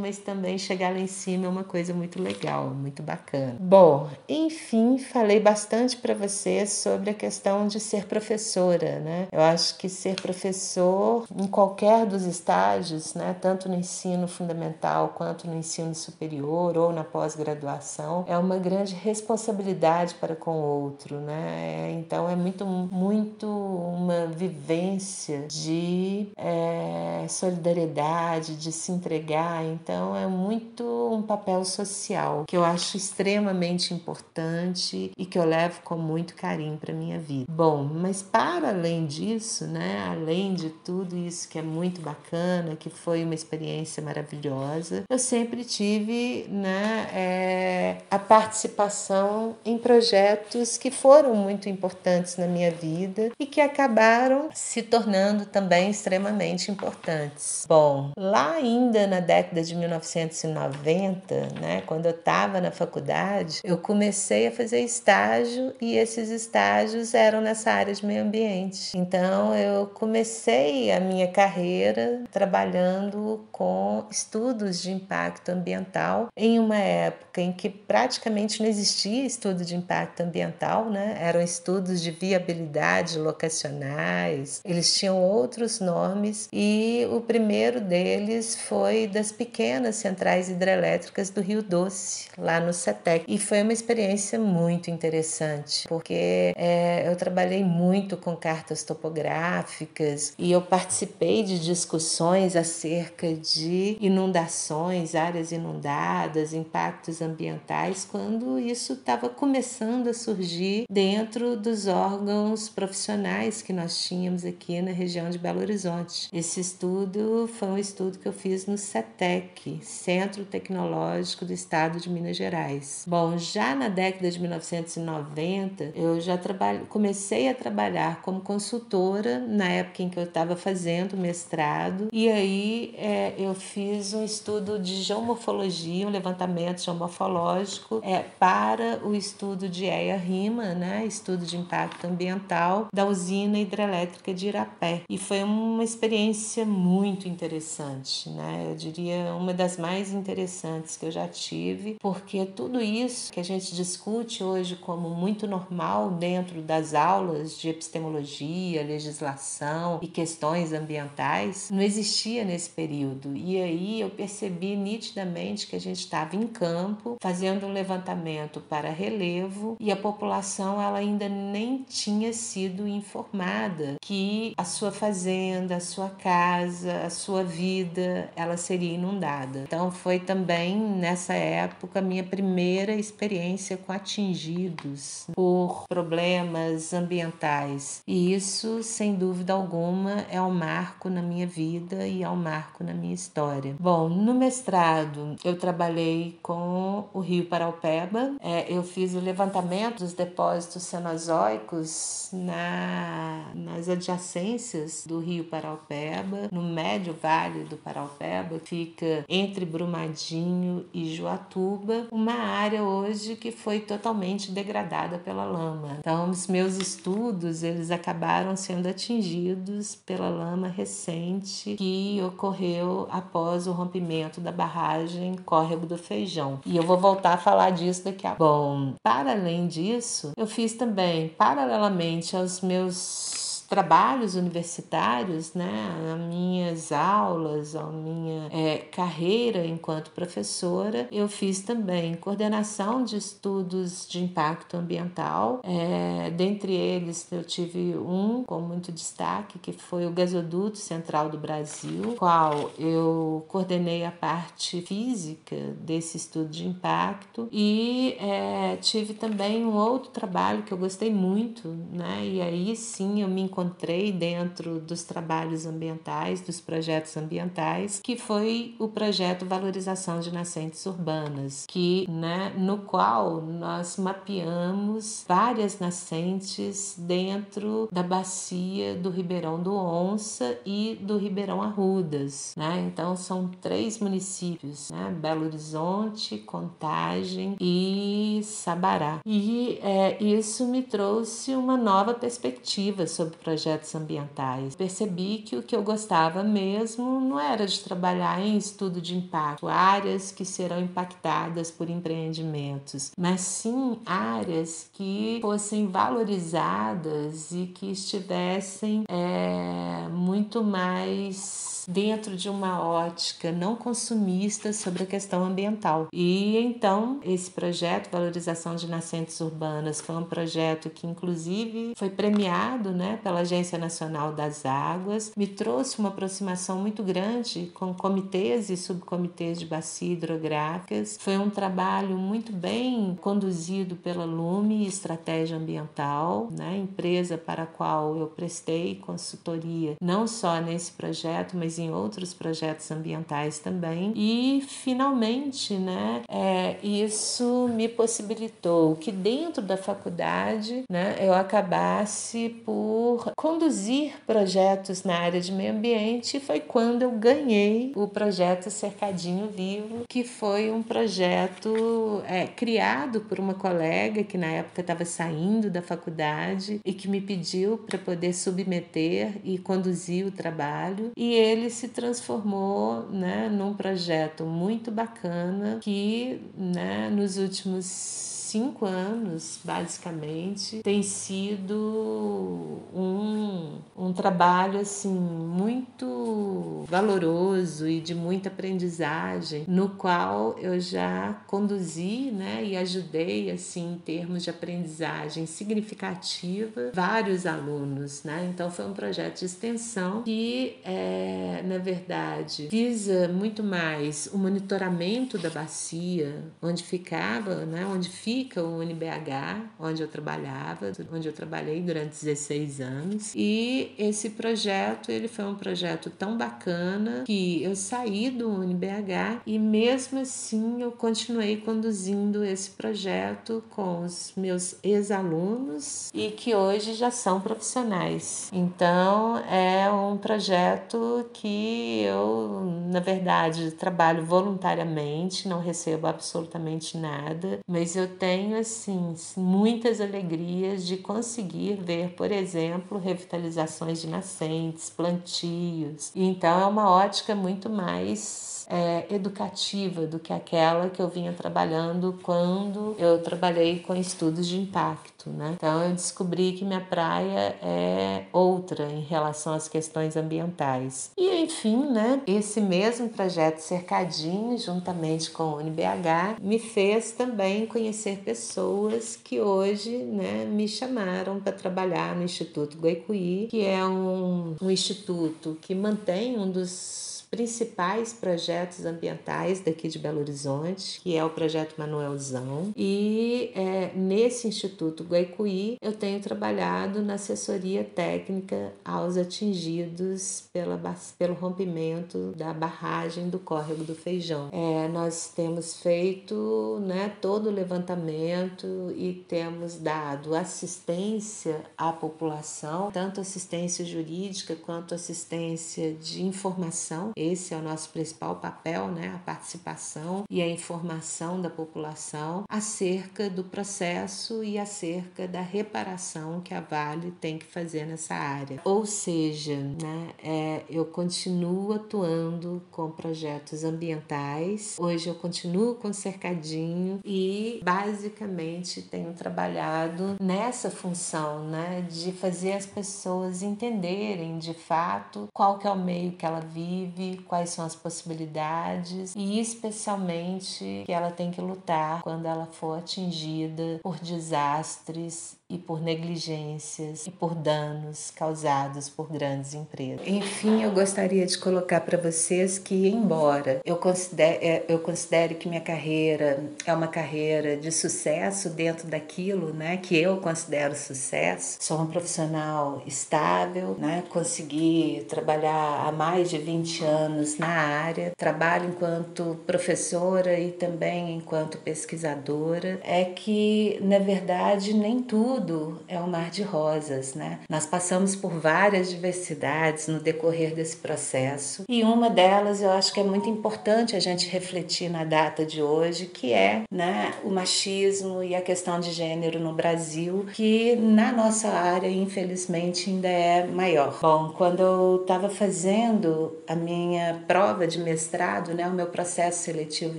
mas 0.00 0.18
também 0.18 0.58
chegar 0.58 0.92
lá 0.92 0.98
em 0.98 1.06
cima 1.06 1.46
é 1.46 1.48
uma 1.48 1.64
coisa 1.64 1.94
muito 1.94 2.22
legal, 2.22 2.68
muito 2.68 3.02
bacana. 3.02 3.56
Bom, 3.58 4.08
enfim, 4.28 4.98
falei 4.98 5.40
bastante 5.40 5.96
para 5.96 6.14
vocês 6.14 6.72
sobre 6.72 7.10
a 7.10 7.14
questão 7.14 7.66
de 7.66 7.80
ser 7.80 8.06
professora, 8.06 9.00
né? 9.00 9.28
Eu 9.32 9.40
acho 9.40 9.78
que 9.78 9.88
ser 9.88 10.20
professor 10.20 11.24
em 11.36 11.46
qualquer 11.46 12.06
dos 12.06 12.24
estágios, 12.24 13.14
né, 13.14 13.34
tanto 13.40 13.68
no 13.68 13.74
ensino 13.74 14.26
fundamental 14.28 15.14
quanto 15.16 15.46
no 15.46 15.56
ensino 15.56 15.94
superior 15.94 16.76
ou 16.76 16.92
na 16.92 17.04
pós-graduação, 17.04 18.24
é 18.28 18.36
uma 18.36 18.56
grande 18.58 18.94
responsabilidade 18.94 20.14
para 20.14 20.34
com 20.34 20.52
o 20.52 20.82
outro, 20.82 21.20
né? 21.20 21.96
Então 21.98 22.28
é 22.28 22.36
muito, 22.36 22.64
muito 22.66 23.46
uma 23.46 24.26
vivência 24.26 25.46
de 25.48 26.28
é, 26.36 27.24
solidariedade, 27.28 28.56
de 28.56 28.72
se 28.72 28.92
entregar 28.92 29.29
então 29.64 30.16
é 30.16 30.26
muito 30.26 30.84
um 31.12 31.22
papel 31.22 31.64
social 31.64 32.44
que 32.46 32.56
eu 32.56 32.64
acho 32.64 32.96
extremamente 32.96 33.92
importante 33.92 35.12
e 35.16 35.26
que 35.26 35.38
eu 35.38 35.44
levo 35.44 35.80
com 35.82 35.96
muito 35.96 36.34
carinho 36.34 36.76
para 36.76 36.92
minha 36.92 37.18
vida. 37.18 37.46
Bom, 37.48 37.84
mas 37.84 38.22
para 38.22 38.68
além 38.68 39.06
disso, 39.06 39.66
né, 39.66 40.06
além 40.10 40.54
de 40.54 40.70
tudo 40.70 41.16
isso 41.16 41.48
que 41.48 41.58
é 41.58 41.62
muito 41.62 42.00
bacana, 42.00 42.76
que 42.76 42.90
foi 42.90 43.24
uma 43.24 43.34
experiência 43.34 44.02
maravilhosa, 44.02 45.04
eu 45.08 45.18
sempre 45.18 45.64
tive 45.64 46.46
né, 46.48 47.08
é, 47.12 47.98
a 48.10 48.18
participação 48.18 49.56
em 49.64 49.78
projetos 49.78 50.76
que 50.76 50.90
foram 50.90 51.34
muito 51.34 51.68
importantes 51.68 52.36
na 52.36 52.46
minha 52.46 52.70
vida 52.70 53.30
e 53.38 53.46
que 53.46 53.60
acabaram 53.60 54.48
se 54.52 54.82
tornando 54.82 55.46
também 55.46 55.90
extremamente 55.90 56.70
importantes. 56.70 57.64
Bom, 57.68 58.10
lá 58.16 58.52
ainda 58.52 59.06
na 59.06 59.19
década 59.20 59.62
de 59.62 59.74
1990, 59.74 61.34
né, 61.60 61.82
quando 61.86 62.06
eu 62.06 62.12
estava 62.12 62.60
na 62.60 62.70
faculdade, 62.70 63.60
eu 63.64 63.78
comecei 63.78 64.46
a 64.46 64.52
fazer 64.52 64.80
estágio 64.80 65.72
e 65.80 65.96
esses 65.96 66.30
estágios 66.30 67.14
eram 67.14 67.40
nessa 67.40 67.70
área 67.70 67.94
de 67.94 68.04
meio 68.04 68.22
ambiente. 68.22 68.96
Então 68.96 69.54
eu 69.54 69.86
comecei 69.86 70.92
a 70.92 71.00
minha 71.00 71.28
carreira 71.28 72.24
trabalhando 72.30 73.46
com 73.52 74.04
estudos 74.10 74.80
de 74.82 74.90
impacto 74.90 75.50
ambiental 75.50 76.28
em 76.36 76.58
uma 76.58 76.78
época 76.78 77.40
em 77.40 77.52
que 77.52 77.68
praticamente 77.68 78.60
não 78.60 78.68
existia 78.68 79.24
estudo 79.24 79.64
de 79.64 79.76
impacto 79.76 80.20
ambiental, 80.20 80.90
né? 80.90 81.16
Eram 81.20 81.40
estudos 81.40 82.00
de 82.00 82.10
viabilidade 82.10 83.18
locacionais, 83.18 84.60
eles 84.64 84.94
tinham 84.94 85.20
outros 85.20 85.80
nomes 85.80 86.48
e 86.52 87.06
o 87.10 87.20
primeiro 87.20 87.80
deles 87.80 88.56
foi 88.56 89.06
das 89.10 89.32
pequenas 89.32 89.96
centrais 89.96 90.48
hidrelétricas 90.48 91.30
do 91.30 91.40
Rio 91.40 91.62
Doce, 91.62 92.28
lá 92.38 92.60
no 92.60 92.72
CETEC. 92.72 93.24
E 93.28 93.38
foi 93.38 93.62
uma 93.62 93.72
experiência 93.72 94.38
muito 94.38 94.90
interessante, 94.90 95.86
porque 95.88 96.52
é, 96.56 97.08
eu 97.08 97.16
trabalhei 97.16 97.62
muito 97.64 98.16
com 98.16 98.36
cartas 98.36 98.82
topográficas 98.82 100.34
e 100.38 100.50
eu 100.52 100.62
participei 100.62 101.42
de 101.42 101.58
discussões 101.58 102.56
acerca 102.56 103.32
de 103.34 103.96
inundações, 104.00 105.14
áreas 105.14 105.52
inundadas, 105.52 106.54
impactos 106.54 107.20
ambientais, 107.20 108.06
quando 108.10 108.58
isso 108.58 108.94
estava 108.94 109.28
começando 109.28 110.08
a 110.08 110.14
surgir 110.14 110.84
dentro 110.90 111.56
dos 111.56 111.86
órgãos 111.86 112.68
profissionais 112.68 113.62
que 113.62 113.72
nós 113.72 114.04
tínhamos 114.04 114.44
aqui 114.44 114.80
na 114.80 114.92
região 114.92 115.30
de 115.30 115.38
Belo 115.38 115.60
Horizonte. 115.60 116.28
Esse 116.32 116.60
estudo 116.60 117.48
foi 117.58 117.68
um 117.68 117.78
estudo 117.78 118.18
que 118.18 118.26
eu 118.26 118.32
fiz 118.32 118.66
no 118.66 118.78
CETEC, 118.90 119.78
Centro 119.82 120.44
Tecnológico 120.44 121.44
do 121.44 121.52
Estado 121.52 122.00
de 122.00 122.10
Minas 122.10 122.36
Gerais. 122.36 123.04
Bom, 123.06 123.38
já 123.38 123.72
na 123.72 123.88
década 123.88 124.28
de 124.28 124.40
1990, 124.40 125.92
eu 125.94 126.20
já 126.20 126.36
trabalho, 126.36 126.86
comecei 126.86 127.48
a 127.48 127.54
trabalhar 127.54 128.20
como 128.22 128.40
consultora 128.40 129.38
na 129.38 129.68
época 129.68 130.02
em 130.02 130.08
que 130.08 130.18
eu 130.18 130.24
estava 130.24 130.56
fazendo 130.56 131.16
mestrado, 131.16 132.08
e 132.12 132.28
aí 132.28 132.92
é, 132.98 133.34
eu 133.38 133.54
fiz 133.54 134.12
um 134.12 134.24
estudo 134.24 134.76
de 134.76 135.02
geomorfologia, 135.02 136.08
um 136.08 136.10
levantamento 136.10 136.82
geomorfológico 136.82 138.00
é, 138.02 138.24
para 138.40 138.98
o 139.06 139.14
estudo 139.14 139.68
de 139.68 139.84
EIA-RIMA, 139.84 140.74
né, 140.74 141.06
estudo 141.06 141.46
de 141.46 141.56
impacto 141.56 142.08
ambiental 142.08 142.88
da 142.92 143.06
usina 143.06 143.56
hidrelétrica 143.56 144.34
de 144.34 144.48
Irapé. 144.48 145.02
E 145.08 145.16
foi 145.16 145.44
uma 145.44 145.84
experiência 145.84 146.64
muito 146.64 147.28
interessante, 147.28 148.28
né? 148.30 148.66
Eu 148.70 148.79
diria 148.80 149.34
uma 149.34 149.52
das 149.52 149.76
mais 149.76 150.12
interessantes 150.12 150.96
que 150.96 151.06
eu 151.06 151.10
já 151.10 151.28
tive, 151.28 151.96
porque 152.00 152.46
tudo 152.46 152.80
isso 152.80 153.32
que 153.32 153.40
a 153.40 153.44
gente 153.44 153.74
discute 153.74 154.42
hoje 154.42 154.76
como 154.76 155.10
muito 155.10 155.46
normal 155.46 156.10
dentro 156.10 156.62
das 156.62 156.94
aulas 156.94 157.58
de 157.58 157.68
epistemologia, 157.68 158.82
legislação 158.82 159.98
e 160.02 160.08
questões 160.08 160.72
ambientais 160.72 161.70
não 161.70 161.82
existia 161.82 162.44
nesse 162.44 162.70
período. 162.70 163.36
E 163.36 163.60
aí 163.60 164.00
eu 164.00 164.10
percebi 164.10 164.76
nitidamente 164.76 165.66
que 165.66 165.76
a 165.76 165.80
gente 165.80 166.00
estava 166.00 166.36
em 166.36 166.46
campo 166.46 167.16
fazendo 167.20 167.66
um 167.66 167.72
levantamento 167.72 168.60
para 168.60 168.90
relevo 168.90 169.76
e 169.78 169.92
a 169.92 169.96
população 169.96 170.80
ela 170.80 170.98
ainda 170.98 171.28
nem 171.28 171.84
tinha 171.88 172.32
sido 172.32 172.86
informada 172.88 173.96
que 174.00 174.54
a 174.56 174.64
sua 174.64 174.90
fazenda, 174.90 175.76
a 175.76 175.80
sua 175.80 176.08
casa, 176.08 177.02
a 177.04 177.10
sua 177.10 177.44
vida, 177.44 178.30
ela 178.36 178.56
seria 178.70 178.94
inundada. 178.94 179.64
Então 179.66 179.90
foi 179.90 180.20
também 180.20 180.76
nessa 180.76 181.34
época 181.34 182.00
minha 182.00 182.22
primeira 182.22 182.92
experiência 182.92 183.76
com 183.76 183.90
atingidos 183.90 185.26
por 185.34 185.86
problemas 185.88 186.92
ambientais. 186.92 188.00
E 188.06 188.32
isso, 188.32 188.80
sem 188.84 189.16
dúvida 189.16 189.52
alguma, 189.52 190.24
é 190.30 190.40
um 190.40 190.52
marco 190.52 191.10
na 191.10 191.20
minha 191.20 191.48
vida 191.48 192.06
e 192.06 192.22
é 192.22 192.30
um 192.30 192.36
marco 192.36 192.84
na 192.84 192.94
minha 192.94 193.12
história. 193.12 193.74
Bom, 193.80 194.08
no 194.08 194.34
mestrado 194.34 195.34
eu 195.44 195.58
trabalhei 195.58 196.38
com 196.40 197.06
o 197.12 197.18
Rio 197.18 197.46
Paraupeba. 197.46 198.36
É, 198.40 198.72
eu 198.72 198.84
fiz 198.84 199.14
o 199.14 199.18
levantamento 199.18 199.98
dos 199.98 200.12
depósitos 200.12 200.84
cenozoicos 200.84 202.28
na, 202.32 203.50
nas 203.52 203.88
adjacências 203.88 205.04
do 205.04 205.18
Rio 205.18 205.42
Paraupeba, 205.42 206.48
no 206.52 206.62
médio 206.62 207.16
vale 207.20 207.64
do 207.64 207.76
Paraupeba, 207.76 208.59
fica 208.64 209.24
entre 209.28 209.64
Brumadinho 209.64 210.84
e 210.92 211.14
Juatuba, 211.14 212.06
uma 212.10 212.34
área 212.34 212.82
hoje 212.82 213.36
que 213.36 213.50
foi 213.50 213.80
totalmente 213.80 214.52
degradada 214.52 215.18
pela 215.18 215.44
lama. 215.44 215.96
Então, 215.98 216.30
os 216.30 216.46
meus 216.46 216.76
estudos, 216.76 217.62
eles 217.62 217.90
acabaram 217.90 218.56
sendo 218.56 218.88
atingidos 218.88 219.94
pela 219.94 220.28
lama 220.28 220.68
recente 220.68 221.74
que 221.76 222.20
ocorreu 222.26 223.08
após 223.10 223.66
o 223.66 223.72
rompimento 223.72 224.40
da 224.40 224.52
barragem 224.52 225.34
Córrego 225.44 225.86
do 225.86 225.96
Feijão. 225.96 226.60
E 226.64 226.76
eu 226.76 226.82
vou 226.82 226.98
voltar 226.98 227.34
a 227.34 227.38
falar 227.38 227.70
disso 227.70 228.04
daqui 228.04 228.26
a 228.26 228.34
pouco. 228.34 228.44
Bom, 228.44 228.94
para 229.02 229.32
além 229.32 229.66
disso, 229.66 230.32
eu 230.36 230.46
fiz 230.46 230.74
também, 230.74 231.28
paralelamente 231.28 232.36
aos 232.36 232.60
meus 232.60 233.39
trabalhos 233.70 234.34
universitários, 234.34 235.54
né, 235.54 235.70
as 236.12 236.20
minhas 236.20 236.90
aulas, 236.90 237.76
a 237.76 237.86
minha 237.86 238.48
é, 238.50 238.78
carreira 238.78 239.64
enquanto 239.64 240.10
professora, 240.10 241.08
eu 241.12 241.28
fiz 241.28 241.60
também 241.60 242.14
coordenação 242.14 243.04
de 243.04 243.16
estudos 243.16 244.08
de 244.08 244.24
impacto 244.24 244.76
ambiental. 244.76 245.60
É, 245.62 246.30
dentre 246.30 246.74
eles, 246.74 247.30
eu 247.30 247.44
tive 247.44 247.96
um 247.96 248.42
com 248.44 248.60
muito 248.60 248.90
destaque, 248.90 249.56
que 249.60 249.72
foi 249.72 250.04
o 250.04 250.10
gasoduto 250.10 250.76
central 250.76 251.28
do 251.28 251.38
Brasil, 251.38 252.16
qual 252.18 252.72
eu 252.76 253.44
coordenei 253.46 254.04
a 254.04 254.10
parte 254.10 254.82
física 254.82 255.54
desse 255.80 256.16
estudo 256.16 256.48
de 256.48 256.66
impacto 256.66 257.48
e 257.52 258.16
é, 258.18 258.76
tive 258.78 259.14
também 259.14 259.64
um 259.64 259.76
outro 259.76 260.10
trabalho 260.10 260.64
que 260.64 260.72
eu 260.72 260.78
gostei 260.78 261.14
muito, 261.14 261.68
né, 261.92 262.26
e 262.26 262.40
aí 262.40 262.74
sim 262.74 263.22
eu 263.22 263.28
me 263.28 263.42
encontrei 263.42 263.59
encontrei 263.60 264.10
dentro 264.10 264.80
dos 264.80 265.02
trabalhos 265.02 265.66
ambientais, 265.66 266.40
dos 266.40 266.60
projetos 266.60 267.16
ambientais, 267.16 268.00
que 268.02 268.16
foi 268.16 268.74
o 268.78 268.88
projeto 268.88 269.44
Valorização 269.44 270.20
de 270.20 270.32
Nascentes 270.32 270.84
Urbanas, 270.86 271.66
que, 271.68 272.08
né, 272.08 272.54
no 272.56 272.78
qual 272.78 273.42
nós 273.42 273.96
mapeamos 273.98 275.24
várias 275.28 275.78
nascentes 275.78 276.94
dentro 276.98 277.88
da 277.92 278.02
bacia 278.02 278.94
do 278.94 279.10
Ribeirão 279.10 279.62
do 279.62 279.74
Onça 279.74 280.58
e 280.64 280.98
do 281.00 281.18
Ribeirão 281.18 281.60
Arrudas. 281.60 282.54
Né? 282.56 282.84
Então, 282.86 283.16
são 283.16 283.48
três 283.60 283.98
municípios, 283.98 284.90
né? 284.90 285.14
Belo 285.20 285.44
Horizonte, 285.44 286.38
Contagem 286.38 287.56
e 287.60 288.40
Sabará. 288.42 289.20
E 289.26 289.78
é, 289.82 290.22
isso 290.22 290.66
me 290.66 290.82
trouxe 290.82 291.54
uma 291.54 291.76
nova 291.76 292.14
perspectiva 292.14 293.06
sobre 293.06 293.36
o 293.36 293.38
projetos 293.50 293.92
ambientais. 293.96 294.76
Percebi 294.76 295.38
que 295.38 295.56
o 295.56 295.62
que 295.62 295.74
eu 295.74 295.82
gostava 295.82 296.44
mesmo 296.44 297.20
não 297.20 297.40
era 297.40 297.66
de 297.66 297.80
trabalhar 297.80 298.40
em 298.40 298.56
estudo 298.56 299.00
de 299.00 299.16
impacto, 299.16 299.66
áreas 299.66 300.30
que 300.30 300.44
serão 300.44 300.80
impactadas 300.80 301.70
por 301.70 301.90
empreendimentos, 301.90 303.10
mas 303.18 303.40
sim 303.40 303.98
áreas 304.06 304.88
que 304.92 305.38
fossem 305.42 305.88
valorizadas 305.88 307.50
e 307.50 307.66
que 307.66 307.90
estivessem 307.90 309.04
é, 309.08 310.08
muito 310.12 310.62
mais 310.62 311.79
dentro 311.90 312.36
de 312.36 312.48
uma 312.48 312.82
ótica 312.82 313.50
não 313.50 313.74
consumista 313.74 314.72
sobre 314.72 315.02
a 315.02 315.06
questão 315.06 315.44
ambiental. 315.44 316.08
E 316.12 316.56
então, 316.58 317.20
esse 317.24 317.50
projeto 317.50 318.10
Valorização 318.10 318.76
de 318.76 318.86
Nascentes 318.86 319.40
Urbanas 319.40 320.00
foi 320.00 320.16
um 320.16 320.24
projeto 320.24 320.88
que, 320.88 321.06
inclusive, 321.06 321.92
foi 321.96 322.10
premiado 322.10 322.90
né, 322.92 323.18
pela 323.22 323.40
Agência 323.40 323.78
Nacional 323.78 324.32
das 324.32 324.64
Águas, 324.64 325.32
me 325.36 325.46
trouxe 325.46 325.98
uma 325.98 326.10
aproximação 326.10 326.78
muito 326.78 327.02
grande 327.02 327.70
com 327.74 327.92
comitês 327.92 328.70
e 328.70 328.76
subcomitês 328.76 329.58
de 329.58 329.66
bacia 329.66 330.12
hidrográficas. 330.12 331.18
Foi 331.20 331.36
um 331.36 331.50
trabalho 331.50 332.16
muito 332.16 332.52
bem 332.52 333.18
conduzido 333.20 333.96
pela 333.96 334.24
Lume 334.24 334.86
Estratégia 334.86 335.56
Ambiental, 335.56 336.48
né, 336.50 336.78
empresa 336.78 337.36
para 337.36 337.64
a 337.64 337.66
qual 337.66 338.16
eu 338.16 338.26
prestei 338.28 338.96
consultoria, 338.96 339.96
não 340.00 340.26
só 340.26 340.60
nesse 340.60 340.92
projeto, 340.92 341.56
mas 341.56 341.79
em 341.80 341.90
outros 341.90 342.34
projetos 342.34 342.90
ambientais 342.90 343.58
também. 343.58 344.12
E 344.16 344.62
finalmente, 344.66 345.74
né, 345.74 346.22
é, 346.28 346.76
isso 346.82 347.68
me 347.74 347.88
possibilitou 347.88 348.96
que 348.96 349.10
dentro 349.10 349.62
da 349.62 349.76
faculdade, 349.76 350.84
né, 350.90 351.16
eu 351.20 351.32
acabasse 351.32 352.50
por 352.64 353.32
conduzir 353.36 354.14
projetos 354.26 355.02
na 355.04 355.18
área 355.18 355.40
de 355.40 355.52
meio 355.52 355.72
ambiente. 355.72 356.36
E 356.36 356.40
foi 356.40 356.60
quando 356.60 357.02
eu 357.02 357.10
ganhei 357.12 357.92
o 357.96 358.06
projeto 358.06 358.70
Cercadinho 358.70 359.48
Vivo, 359.48 360.04
que 360.08 360.24
foi 360.24 360.70
um 360.70 360.82
projeto 360.82 362.22
é, 362.26 362.46
criado 362.46 363.20
por 363.22 363.38
uma 363.38 363.54
colega 363.54 364.22
que 364.22 364.38
na 364.38 364.46
época 364.46 364.80
estava 364.80 365.04
saindo 365.04 365.70
da 365.70 365.82
faculdade 365.82 366.80
e 366.84 366.92
que 366.92 367.08
me 367.08 367.20
pediu 367.20 367.78
para 367.78 367.98
poder 367.98 368.32
submeter 368.32 369.40
e 369.44 369.58
conduzir 369.58 370.26
o 370.26 370.30
trabalho. 370.30 371.10
E 371.16 371.34
ele 371.34 371.59
se 371.68 371.88
transformou 371.88 373.08
né, 373.10 373.48
num 373.48 373.74
projeto 373.74 374.44
muito 374.44 374.90
bacana 374.90 375.78
que 375.80 376.40
né, 376.56 377.10
nos 377.10 377.36
últimos 377.36 378.29
cinco 378.50 378.84
anos, 378.84 379.60
basicamente, 379.62 380.80
tem 380.82 381.04
sido 381.04 382.80
um, 382.92 383.78
um 383.96 384.12
trabalho 384.12 384.80
assim 384.80 385.14
muito 385.14 386.84
valoroso 386.88 387.88
e 387.88 388.00
de 388.00 388.12
muita 388.12 388.48
aprendizagem, 388.48 389.64
no 389.68 389.90
qual 389.90 390.58
eu 390.58 390.80
já 390.80 391.40
conduzi, 391.46 392.32
né, 392.32 392.64
e 392.64 392.76
ajudei 392.76 393.52
assim 393.52 393.92
em 393.92 393.98
termos 393.98 394.42
de 394.42 394.50
aprendizagem 394.50 395.46
significativa 395.46 396.90
vários 396.92 397.46
alunos, 397.46 398.24
né? 398.24 398.50
Então 398.52 398.68
foi 398.70 398.84
um 398.86 398.92
projeto 398.92 399.38
de 399.38 399.44
extensão 399.44 400.22
que, 400.22 400.76
é, 400.84 401.62
na 401.64 401.78
verdade, 401.78 402.66
visa 402.68 403.28
muito 403.28 403.62
mais 403.62 404.28
o 404.32 404.38
monitoramento 404.38 405.38
da 405.38 405.50
bacia, 405.50 406.42
onde 406.60 406.82
ficava, 406.82 407.64
né? 407.64 407.86
Onde 407.86 408.08
fica 408.08 408.39
o 408.56 408.78
UNBH, 408.78 409.70
onde 409.78 410.02
eu 410.02 410.08
trabalhava, 410.08 410.92
onde 411.12 411.28
eu 411.28 411.32
trabalhei 411.32 411.80
durante 411.80 412.10
16 412.20 412.80
anos. 412.80 413.32
E 413.34 413.92
esse 413.98 414.30
projeto, 414.30 415.10
ele 415.10 415.28
foi 415.28 415.44
um 415.44 415.54
projeto 415.54 416.10
tão 416.10 416.36
bacana 416.36 417.24
que 417.26 417.62
eu 417.62 417.74
saí 417.76 418.30
do 418.30 418.48
UNBH 418.48 419.42
e 419.46 419.58
mesmo 419.58 420.20
assim 420.20 420.82
eu 420.82 420.92
continuei 420.92 421.56
conduzindo 421.56 422.44
esse 422.44 422.70
projeto 422.70 423.62
com 423.70 424.04
os 424.04 424.32
meus 424.36 424.76
ex-alunos 424.82 426.10
e 426.14 426.30
que 426.30 426.54
hoje 426.54 426.94
já 426.94 427.10
são 427.10 427.40
profissionais. 427.40 428.50
Então 428.52 429.38
é 429.38 429.90
um 429.90 430.16
projeto 430.16 431.26
que 431.32 432.02
eu, 432.02 432.62
na 432.90 433.00
verdade, 433.00 433.70
trabalho 433.72 434.24
voluntariamente, 434.24 435.48
não 435.48 435.60
recebo 435.60 436.06
absolutamente 436.06 436.96
nada, 436.96 437.60
mas 437.66 437.96
eu 437.96 438.08
tenho 438.08 438.29
assim 438.58 439.14
muitas 439.36 440.00
alegrias 440.00 440.86
de 440.86 440.96
conseguir 440.96 441.74
ver, 441.74 442.10
por 442.10 442.30
exemplo, 442.30 442.98
revitalizações 442.98 444.00
de 444.00 444.08
nascentes, 444.08 444.90
plantios. 444.90 446.12
Então 446.14 446.60
é 446.60 446.66
uma 446.66 446.90
ótica 446.90 447.34
muito 447.34 447.68
mais 447.68 448.50
é, 448.70 449.04
educativa 449.10 450.06
do 450.06 450.20
que 450.20 450.32
aquela 450.32 450.88
que 450.88 451.02
eu 451.02 451.08
vinha 451.08 451.32
trabalhando 451.32 452.18
quando 452.22 452.94
eu 452.98 453.20
trabalhei 453.20 453.80
com 453.80 453.94
estudos 453.96 454.46
de 454.46 454.58
impacto, 454.58 455.28
né? 455.28 455.54
Então 455.56 455.82
eu 455.82 455.92
descobri 455.92 456.52
que 456.52 456.64
minha 456.64 456.80
praia 456.80 457.56
é 457.60 458.24
outra 458.32 458.84
em 458.84 459.00
relação 459.00 459.52
às 459.52 459.68
questões 459.68 460.16
ambientais. 460.16 461.10
E 461.16 461.42
enfim, 461.42 461.90
né? 461.90 462.22
Esse 462.26 462.60
mesmo 462.60 463.08
projeto 463.08 463.58
Cercadinho, 463.58 464.56
juntamente 464.56 465.30
com 465.30 465.42
o 465.42 465.56
UniBH, 465.56 466.40
me 466.40 466.58
fez 466.58 467.10
também 467.10 467.66
conhecer 467.66 468.19
pessoas 468.24 469.16
que 469.16 469.40
hoje, 469.40 469.90
né, 469.98 470.44
me 470.44 470.68
chamaram 470.68 471.40
para 471.40 471.52
trabalhar 471.52 472.14
no 472.14 472.22
Instituto 472.22 472.76
Goicuí, 472.76 473.48
que 473.50 473.64
é 473.64 473.84
um, 473.84 474.56
um 474.60 474.70
instituto 474.70 475.58
que 475.60 475.74
mantém 475.74 476.38
um 476.38 476.50
dos 476.50 477.09
principais 477.30 478.12
projetos 478.12 478.84
ambientais 478.84 479.60
daqui 479.60 479.88
de 479.88 479.98
Belo 479.98 480.20
Horizonte, 480.20 481.00
que 481.00 481.16
é 481.16 481.24
o 481.24 481.30
projeto 481.30 481.76
Manuelzão. 481.78 482.72
E 482.76 483.52
é, 483.54 483.92
nesse 483.94 484.48
Instituto 484.48 485.04
Guaicuí 485.04 485.76
eu 485.80 485.92
tenho 485.92 486.20
trabalhado 486.20 487.02
na 487.02 487.14
assessoria 487.14 487.84
técnica 487.84 488.72
aos 488.84 489.16
atingidos 489.16 490.48
pela, 490.52 490.80
pelo 491.16 491.34
rompimento 491.34 492.32
da 492.36 492.52
barragem 492.52 493.28
do 493.28 493.38
córrego 493.38 493.84
do 493.84 493.94
Feijão. 493.94 494.48
É, 494.52 494.88
nós 494.88 495.32
temos 495.34 495.80
feito 495.80 496.80
né, 496.82 497.12
todo 497.20 497.48
o 497.48 497.52
levantamento 497.52 498.92
e 498.96 499.24
temos 499.28 499.76
dado 499.76 500.34
assistência 500.34 501.62
à 501.78 501.92
população, 501.92 502.90
tanto 502.90 503.20
assistência 503.20 503.84
jurídica 503.84 504.56
quanto 504.56 504.94
assistência 504.94 505.94
de 505.94 506.22
informação 506.22 507.12
esse 507.20 507.52
é 507.52 507.56
o 507.56 507.62
nosso 507.62 507.90
principal 507.90 508.36
papel, 508.36 508.88
né? 508.88 509.12
A 509.14 509.18
participação 509.18 510.24
e 510.30 510.40
a 510.40 510.48
informação 510.48 511.40
da 511.40 511.50
população 511.50 512.44
acerca 512.48 513.28
do 513.28 513.44
processo 513.44 514.42
e 514.42 514.58
acerca 514.58 515.28
da 515.28 515.40
reparação 515.40 516.40
que 516.40 516.54
a 516.54 516.60
Vale 516.60 517.10
tem 517.20 517.38
que 517.38 517.44
fazer 517.44 517.86
nessa 517.86 518.14
área. 518.14 518.60
Ou 518.64 518.86
seja, 518.86 519.56
né, 519.56 520.10
é, 520.22 520.62
eu 520.70 520.84
continuo 520.84 521.72
atuando 521.72 522.62
com 522.70 522.90
projetos 522.90 523.64
ambientais, 523.64 524.76
hoje 524.78 525.08
eu 525.08 525.14
continuo 525.14 525.74
com 525.74 525.92
cercadinho 525.92 527.00
e 527.04 527.60
basicamente 527.62 528.82
tenho 528.82 529.12
trabalhado 529.12 530.16
nessa 530.20 530.70
função, 530.70 531.44
né, 531.48 531.86
de 531.90 532.12
fazer 532.12 532.52
as 532.52 532.66
pessoas 532.66 533.42
entenderem 533.42 534.38
de 534.38 534.54
fato 534.54 535.28
qual 535.32 535.58
que 535.58 535.66
é 535.66 535.70
o 535.70 535.78
meio 535.78 536.12
que 536.12 536.24
ela 536.24 536.40
vive, 536.40 537.09
quais 537.16 537.50
são 537.50 537.64
as 537.64 537.74
possibilidades 537.74 539.14
e 539.16 539.40
especialmente 539.40 540.84
que 540.86 540.92
ela 540.92 541.10
tem 541.10 541.30
que 541.30 541.40
lutar 541.40 542.02
quando 542.02 542.26
ela 542.26 542.46
for 542.46 542.78
atingida 542.78 543.80
por 543.82 543.98
desastres 543.98 545.39
e 545.50 545.58
por 545.58 545.82
negligências 545.82 547.08
e 547.08 547.10
por 547.10 547.34
danos 547.34 548.12
causados 548.12 548.88
por 548.88 549.10
grandes 549.10 549.52
empresas. 549.52 550.06
Enfim, 550.06 550.62
eu 550.62 550.70
gostaria 550.70 551.26
de 551.26 551.36
colocar 551.36 551.80
para 551.80 551.98
vocês 551.98 552.56
que, 552.56 552.88
embora 552.88 553.60
eu 553.64 553.76
considere, 553.76 554.46
é, 554.46 554.64
eu 554.68 554.78
considere 554.78 555.34
que 555.34 555.48
minha 555.48 555.60
carreira 555.60 556.44
é 556.64 556.72
uma 556.72 556.86
carreira 556.86 557.56
de 557.56 557.72
sucesso 557.72 558.48
dentro 558.50 558.86
daquilo 558.86 559.52
né, 559.52 559.76
que 559.76 559.96
eu 559.96 560.18
considero 560.18 560.76
sucesso, 560.76 561.56
sou 561.60 561.78
uma 561.78 561.86
profissional 561.86 562.80
estável, 562.86 563.74
né, 563.76 564.04
consegui 564.08 565.04
trabalhar 565.08 565.84
há 565.86 565.90
mais 565.90 566.30
de 566.30 566.38
20 566.38 566.84
anos 566.84 567.38
na 567.38 567.48
área, 567.48 568.12
trabalho 568.16 568.68
enquanto 568.68 569.36
professora 569.46 570.38
e 570.38 570.52
também 570.52 571.16
enquanto 571.16 571.58
pesquisadora, 571.58 572.78
é 572.84 573.04
que, 573.04 573.80
na 573.82 573.98
verdade, 573.98 574.72
nem 574.72 575.02
tudo 575.02 575.39
tudo 575.40 575.80
é 575.88 575.98
um 575.98 576.06
mar 576.06 576.30
de 576.30 576.42
rosas, 576.42 577.14
né? 577.14 577.40
Nós 577.48 577.64
passamos 577.66 578.14
por 578.14 578.30
várias 578.32 578.90
diversidades 578.90 579.88
no 579.88 579.98
decorrer 579.98 580.54
desse 580.54 580.76
processo 580.76 581.64
e 581.68 581.82
uma 581.82 582.10
delas 582.10 582.60
eu 582.62 582.70
acho 582.70 582.92
que 582.92 583.00
é 583.00 583.04
muito 583.04 583.28
importante 583.28 583.96
a 583.96 584.00
gente 584.00 584.28
refletir 584.28 584.90
na 584.90 585.04
data 585.04 585.44
de 585.44 585.62
hoje, 585.62 586.06
que 586.06 586.32
é, 586.32 586.62
né, 586.70 587.14
o 587.24 587.30
machismo 587.30 588.22
e 588.22 588.34
a 588.34 588.40
questão 588.40 588.80
de 588.80 588.90
gênero 588.92 589.38
no 589.38 589.52
Brasil, 589.52 590.26
que 590.34 590.76
na 590.76 591.12
nossa 591.12 591.48
área, 591.48 591.88
infelizmente, 591.88 592.90
ainda 592.90 593.08
é 593.08 593.46
maior. 593.46 593.98
Bom, 594.00 594.34
quando 594.36 594.60
eu 594.60 595.00
estava 595.02 595.28
fazendo 595.28 596.36
a 596.46 596.54
minha 596.54 597.22
prova 597.26 597.66
de 597.66 597.78
mestrado, 597.78 598.52
né, 598.54 598.66
o 598.68 598.72
meu 598.72 598.86
processo 598.86 599.44
seletivo 599.44 599.98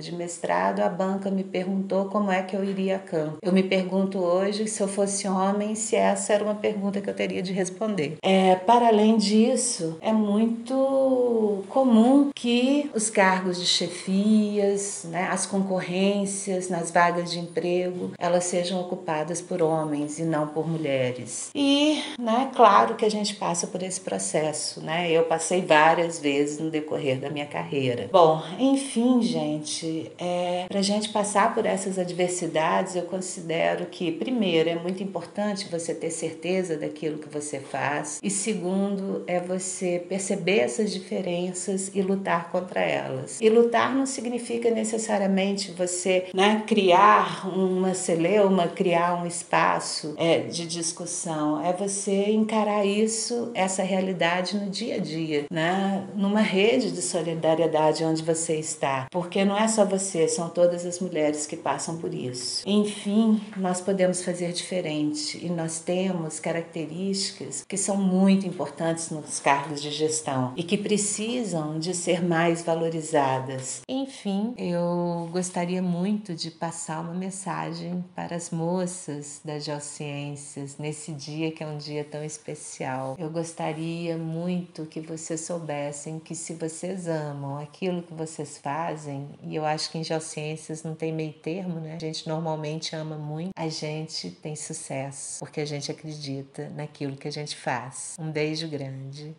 de 0.00 0.14
mestrado, 0.14 0.80
a 0.80 0.88
banca 0.88 1.30
me 1.30 1.42
perguntou 1.42 2.06
como 2.06 2.30
é 2.30 2.42
que 2.42 2.54
eu 2.54 2.64
iria 2.64 2.96
a 2.96 2.98
campo. 2.98 3.38
Eu 3.42 3.52
me 3.52 3.62
pergunto 3.62 4.18
hoje 4.18 4.68
se 4.68 4.82
eu 4.82 4.88
fosse 4.88 5.26
homem, 5.34 5.74
se 5.74 5.96
essa 5.96 6.32
era 6.32 6.44
uma 6.44 6.54
pergunta 6.54 7.00
que 7.00 7.08
eu 7.08 7.14
teria 7.14 7.42
de 7.42 7.52
responder. 7.52 8.16
É, 8.22 8.56
para 8.56 8.88
além 8.88 9.16
disso, 9.16 9.98
é 10.00 10.12
muito 10.12 11.64
comum 11.68 12.30
que 12.34 12.90
os 12.94 13.10
cargos 13.10 13.58
de 13.58 13.66
chefias, 13.66 15.06
né, 15.08 15.28
as 15.30 15.46
concorrências 15.46 16.68
nas 16.68 16.90
vagas 16.90 17.30
de 17.30 17.38
emprego, 17.38 18.12
elas 18.18 18.44
sejam 18.44 18.80
ocupadas 18.80 19.40
por 19.40 19.62
homens 19.62 20.18
e 20.18 20.24
não 20.24 20.46
por 20.46 20.68
mulheres. 20.68 21.50
E, 21.54 22.02
né, 22.18 22.50
claro 22.54 22.94
que 22.94 23.04
a 23.04 23.10
gente 23.10 23.34
passa 23.34 23.66
por 23.66 23.82
esse 23.82 24.00
processo, 24.00 24.80
né? 24.80 25.10
Eu 25.10 25.24
passei 25.24 25.62
várias 25.62 26.18
vezes 26.18 26.58
no 26.58 26.70
decorrer 26.70 27.18
da 27.18 27.30
minha 27.30 27.46
carreira. 27.46 28.08
Bom, 28.12 28.42
enfim, 28.58 29.22
gente, 29.22 30.10
é, 30.18 30.66
para 30.68 30.78
a 30.78 30.82
gente 30.82 31.08
passar 31.10 31.54
por 31.54 31.66
essas 31.66 31.98
adversidades, 31.98 32.96
eu 32.96 33.02
considero 33.02 33.86
que, 33.86 34.12
primeiro, 34.12 34.68
é 34.68 34.74
muito 34.74 35.02
importante 35.02 35.21
importante 35.22 35.68
você 35.70 35.94
ter 35.94 36.10
certeza 36.10 36.76
daquilo 36.76 37.18
que 37.18 37.28
você 37.28 37.60
faz. 37.60 38.18
E 38.22 38.28
segundo, 38.28 39.22
é 39.26 39.38
você 39.38 40.04
perceber 40.08 40.58
essas 40.58 40.92
diferenças 40.92 41.90
e 41.94 42.02
lutar 42.02 42.50
contra 42.50 42.80
elas. 42.80 43.40
E 43.40 43.48
lutar 43.48 43.94
não 43.94 44.04
significa 44.04 44.70
necessariamente 44.70 45.70
você 45.72 46.26
né, 46.34 46.64
criar 46.66 47.48
uma 47.48 47.94
celeuma, 47.94 48.66
criar 48.66 49.22
um 49.22 49.26
espaço 49.26 50.14
é, 50.18 50.40
de 50.40 50.66
discussão. 50.66 51.64
É 51.64 51.72
você 51.72 52.30
encarar 52.30 52.84
isso, 52.84 53.50
essa 53.54 53.82
realidade 53.82 54.56
no 54.56 54.68
dia 54.68 54.96
a 54.96 54.98
dia, 54.98 55.44
né? 55.50 56.04
numa 56.16 56.40
rede 56.40 56.90
de 56.90 57.02
solidariedade 57.02 58.04
onde 58.04 58.22
você 58.22 58.56
está. 58.56 59.06
Porque 59.10 59.44
não 59.44 59.56
é 59.56 59.68
só 59.68 59.84
você, 59.84 60.26
são 60.26 60.48
todas 60.48 60.84
as 60.84 60.98
mulheres 60.98 61.46
que 61.46 61.56
passam 61.56 61.98
por 61.98 62.12
isso. 62.12 62.62
Enfim, 62.66 63.40
nós 63.56 63.80
podemos 63.80 64.24
fazer 64.24 64.52
diferente 64.52 65.11
e 65.34 65.48
nós 65.50 65.80
temos 65.80 66.40
características 66.40 67.64
que 67.68 67.76
são 67.76 67.96
muito 67.96 68.46
importantes 68.46 69.10
nos 69.10 69.38
cargos 69.38 69.82
de 69.82 69.90
gestão 69.90 70.52
e 70.56 70.62
que 70.62 70.78
precisam 70.78 71.78
de 71.78 71.94
ser 71.94 72.24
mais 72.24 72.62
valorizadas. 72.62 73.82
Enfim, 73.88 74.54
eu 74.56 75.28
gostaria 75.30 75.82
muito 75.82 76.34
de 76.34 76.50
passar 76.50 77.00
uma 77.00 77.14
mensagem 77.14 78.04
para 78.14 78.36
as 78.36 78.50
moças 78.50 79.40
das 79.44 79.64
geociências 79.64 80.78
nesse 80.78 81.12
dia 81.12 81.52
que 81.52 81.62
é 81.62 81.66
um 81.66 81.76
dia 81.76 82.04
tão 82.04 82.24
especial. 82.24 83.16
Eu 83.18 83.30
gostaria 83.30 84.16
muito 84.16 84.86
que 84.86 85.00
vocês 85.00 85.40
soubessem 85.40 86.18
que 86.18 86.34
se 86.34 86.54
vocês 86.54 87.06
amam 87.06 87.58
aquilo 87.58 88.02
que 88.02 88.14
vocês 88.14 88.58
fazem, 88.58 89.28
e 89.42 89.54
eu 89.54 89.64
acho 89.64 89.90
que 89.90 89.98
em 89.98 90.04
geociências 90.04 90.82
não 90.82 90.94
tem 90.94 91.12
meio 91.12 91.32
termo, 91.32 91.80
né? 91.80 91.96
A 91.96 91.98
gente 91.98 92.28
normalmente 92.28 92.94
ama 92.94 93.16
muito, 93.16 93.50
a 93.56 93.68
gente 93.68 94.30
tem 94.30 94.56
sucesso, 94.56 94.91
porque 95.38 95.60
a 95.60 95.64
gente 95.64 95.90
acredita 95.90 96.68
naquilo 96.70 97.16
que 97.16 97.28
a 97.28 97.32
gente 97.32 97.56
faz. 97.56 98.16
Um 98.18 98.30
beijo 98.30 98.68
grande. 98.68 99.34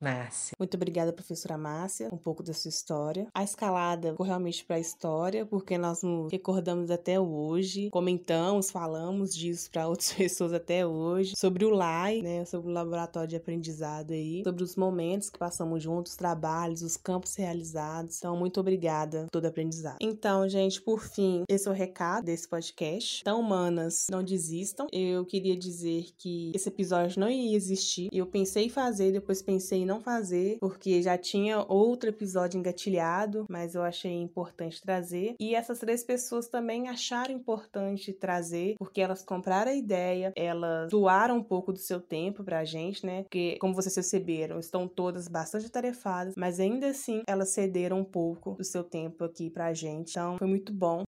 Márcia. 0.00 0.54
Muito 0.58 0.74
obrigada, 0.76 1.12
professora 1.12 1.56
Márcia, 1.56 2.08
um 2.12 2.18
pouco 2.18 2.42
da 2.42 2.52
sua 2.52 2.68
história. 2.68 3.26
A 3.34 3.42
escalada 3.42 4.10
ficou 4.10 4.26
realmente 4.26 4.64
para 4.64 4.76
a 4.76 4.80
história, 4.80 5.46
porque 5.46 5.78
nós 5.78 6.02
nos 6.02 6.30
recordamos 6.30 6.90
até 6.90 7.18
hoje, 7.18 7.88
comentamos, 7.90 8.70
falamos 8.70 9.34
disso 9.34 9.70
para 9.70 9.88
outras 9.88 10.12
pessoas 10.12 10.52
até 10.52 10.86
hoje, 10.86 11.34
sobre 11.36 11.64
o 11.64 11.70
LAI, 11.70 12.20
né, 12.20 12.44
sobre 12.44 12.70
o 12.70 12.72
laboratório 12.72 13.28
de 13.28 13.36
aprendizado 13.36 14.12
aí, 14.12 14.42
sobre 14.44 14.62
os 14.62 14.76
momentos 14.76 15.30
que 15.30 15.38
passamos 15.38 15.82
juntos, 15.82 16.12
os 16.12 16.16
trabalhos, 16.16 16.82
os 16.82 16.96
campos 16.96 17.34
realizados. 17.34 18.18
Então, 18.18 18.36
muito 18.36 18.60
obrigada 18.60 19.22
por 19.24 19.30
todo 19.30 19.46
aprendizado. 19.46 19.96
Então, 20.00 20.46
gente, 20.48 20.80
por 20.82 21.00
fim, 21.00 21.42
esse 21.48 21.66
é 21.68 21.70
o 21.70 21.74
recado 21.74 22.26
desse 22.26 22.46
podcast. 22.46 23.20
Então, 23.22 23.42
manas, 23.42 24.06
não 24.10 24.22
desistam. 24.22 24.86
Eu 24.92 25.24
queria 25.24 25.56
dizer 25.56 26.10
que 26.18 26.52
esse 26.54 26.68
episódio 26.68 27.18
não 27.18 27.30
ia 27.30 27.56
existir. 27.56 28.08
Eu 28.12 28.26
pensei 28.26 28.66
em 28.66 28.68
fazer, 28.68 29.12
depois 29.12 29.40
pensei 29.40 29.85
não 29.86 30.00
fazer, 30.00 30.58
porque 30.60 31.00
já 31.02 31.16
tinha 31.16 31.64
outro 31.68 32.10
episódio 32.10 32.58
engatilhado, 32.58 33.46
mas 33.48 33.74
eu 33.74 33.82
achei 33.82 34.12
importante 34.12 34.80
trazer. 34.80 35.34
E 35.40 35.54
essas 35.54 35.78
três 35.78 36.04
pessoas 36.04 36.48
também 36.48 36.88
acharam 36.88 37.32
importante 37.32 38.12
trazer, 38.12 38.74
porque 38.78 39.00
elas 39.00 39.22
compraram 39.22 39.70
a 39.70 39.74
ideia, 39.74 40.32
elas 40.36 40.90
doaram 40.90 41.38
um 41.38 41.42
pouco 41.42 41.72
do 41.72 41.78
seu 41.78 42.00
tempo 42.00 42.44
pra 42.44 42.64
gente, 42.64 43.06
né? 43.06 43.22
Porque, 43.22 43.56
como 43.60 43.74
vocês 43.74 43.94
perceberam, 43.94 44.58
estão 44.58 44.86
todas 44.88 45.28
bastante 45.28 45.70
tarefadas, 45.70 46.34
mas 46.36 46.60
ainda 46.60 46.88
assim 46.88 47.22
elas 47.26 47.50
cederam 47.50 48.00
um 48.00 48.04
pouco 48.04 48.54
do 48.54 48.64
seu 48.64 48.84
tempo 48.84 49.24
aqui 49.24 49.48
pra 49.50 49.72
gente. 49.72 50.10
Então, 50.10 50.36
foi 50.38 50.48
muito 50.48 50.72
bom. 50.72 51.02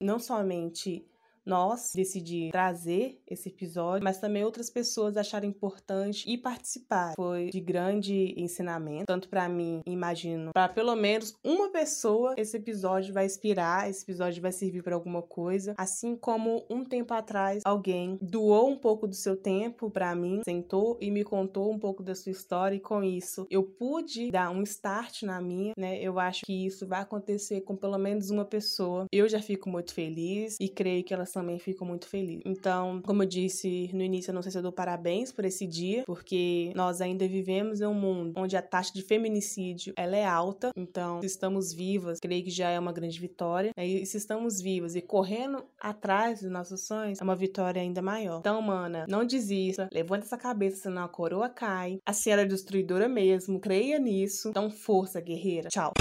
Não 0.00 0.18
somente 0.18 1.06
nós 1.44 1.92
decidir 1.94 2.50
trazer 2.50 3.20
esse 3.26 3.48
episódio, 3.48 4.04
mas 4.04 4.18
também 4.18 4.44
outras 4.44 4.70
pessoas 4.70 5.16
acharam 5.16 5.46
importante 5.46 6.28
e 6.28 6.38
participar. 6.38 7.14
Foi 7.16 7.50
de 7.50 7.60
grande 7.60 8.34
ensinamento, 8.36 9.06
tanto 9.06 9.28
para 9.28 9.48
mim, 9.48 9.80
imagino, 9.86 10.52
para 10.52 10.68
pelo 10.68 10.94
menos 10.94 11.34
uma 11.44 11.70
pessoa 11.70 12.34
esse 12.36 12.56
episódio 12.56 13.12
vai 13.12 13.26
inspirar, 13.26 13.88
esse 13.88 14.02
episódio 14.02 14.42
vai 14.42 14.52
servir 14.52 14.82
para 14.82 14.94
alguma 14.94 15.22
coisa, 15.22 15.74
assim 15.76 16.16
como 16.16 16.64
um 16.70 16.84
tempo 16.84 17.14
atrás 17.14 17.62
alguém 17.64 18.18
doou 18.20 18.68
um 18.68 18.76
pouco 18.76 19.06
do 19.06 19.14
seu 19.14 19.36
tempo 19.36 19.90
para 19.90 20.14
mim, 20.14 20.40
sentou 20.44 20.98
e 21.00 21.10
me 21.10 21.24
contou 21.24 21.70
um 21.70 21.78
pouco 21.78 22.02
da 22.02 22.14
sua 22.14 22.32
história 22.32 22.76
e 22.76 22.80
com 22.80 23.02
isso 23.02 23.46
eu 23.50 23.62
pude 23.62 24.30
dar 24.30 24.50
um 24.50 24.62
start 24.62 25.22
na 25.22 25.40
minha, 25.40 25.72
né? 25.76 26.00
Eu 26.00 26.18
acho 26.18 26.44
que 26.44 26.66
isso 26.66 26.86
vai 26.86 27.00
acontecer 27.00 27.62
com 27.62 27.76
pelo 27.76 27.98
menos 27.98 28.30
uma 28.30 28.44
pessoa. 28.44 29.06
Eu 29.12 29.28
já 29.28 29.40
fico 29.40 29.68
muito 29.68 29.94
feliz 29.94 30.56
e 30.60 30.68
creio 30.68 31.04
que 31.04 31.14
também 31.32 31.58
ficam 31.58 31.86
muito 31.86 32.06
felizes. 32.06 32.42
Então, 32.44 33.00
como 33.04 33.22
eu 33.22 33.26
disse 33.26 33.90
no 33.92 34.02
início, 34.02 34.30
eu 34.30 34.34
não 34.34 34.42
sei 34.42 34.52
se 34.52 34.58
eu 34.58 34.62
dou 34.62 34.72
parabéns 34.72 35.32
por 35.32 35.44
esse 35.44 35.66
dia, 35.66 36.04
porque 36.06 36.72
nós 36.74 37.00
ainda 37.00 37.26
vivemos 37.26 37.80
em 37.80 37.86
um 37.86 37.94
mundo 37.94 38.34
onde 38.36 38.56
a 38.56 38.62
taxa 38.62 38.92
de 38.94 39.02
feminicídio 39.02 39.92
ela 39.96 40.16
é 40.16 40.24
alta. 40.24 40.70
Então, 40.76 41.20
se 41.20 41.26
estamos 41.26 41.72
vivas, 41.72 42.18
creio 42.20 42.44
que 42.44 42.50
já 42.50 42.68
é 42.68 42.78
uma 42.78 42.92
grande 42.92 43.18
vitória. 43.18 43.72
E 43.76 44.04
se 44.06 44.16
estamos 44.16 44.60
vivas 44.60 44.94
e 44.94 45.02
correndo 45.02 45.64
atrás 45.80 46.40
dos 46.40 46.50
nossos 46.50 46.86
sonhos, 46.86 47.20
é 47.20 47.24
uma 47.24 47.36
vitória 47.36 47.80
ainda 47.80 48.02
maior. 48.02 48.38
Então, 48.38 48.60
mana, 48.62 49.06
não 49.08 49.24
desista, 49.24 49.88
levanta 49.92 50.26
essa 50.26 50.36
cabeça, 50.36 50.82
senão 50.82 51.04
a 51.04 51.08
coroa 51.08 51.48
cai. 51.48 51.98
A 52.06 52.12
senhora 52.12 52.42
é 52.42 52.46
destruidora 52.46 53.08
mesmo, 53.08 53.60
creia 53.60 53.98
nisso. 53.98 54.50
Então, 54.50 54.70
força, 54.70 55.20
guerreira. 55.20 55.68
Tchau. 55.68 55.92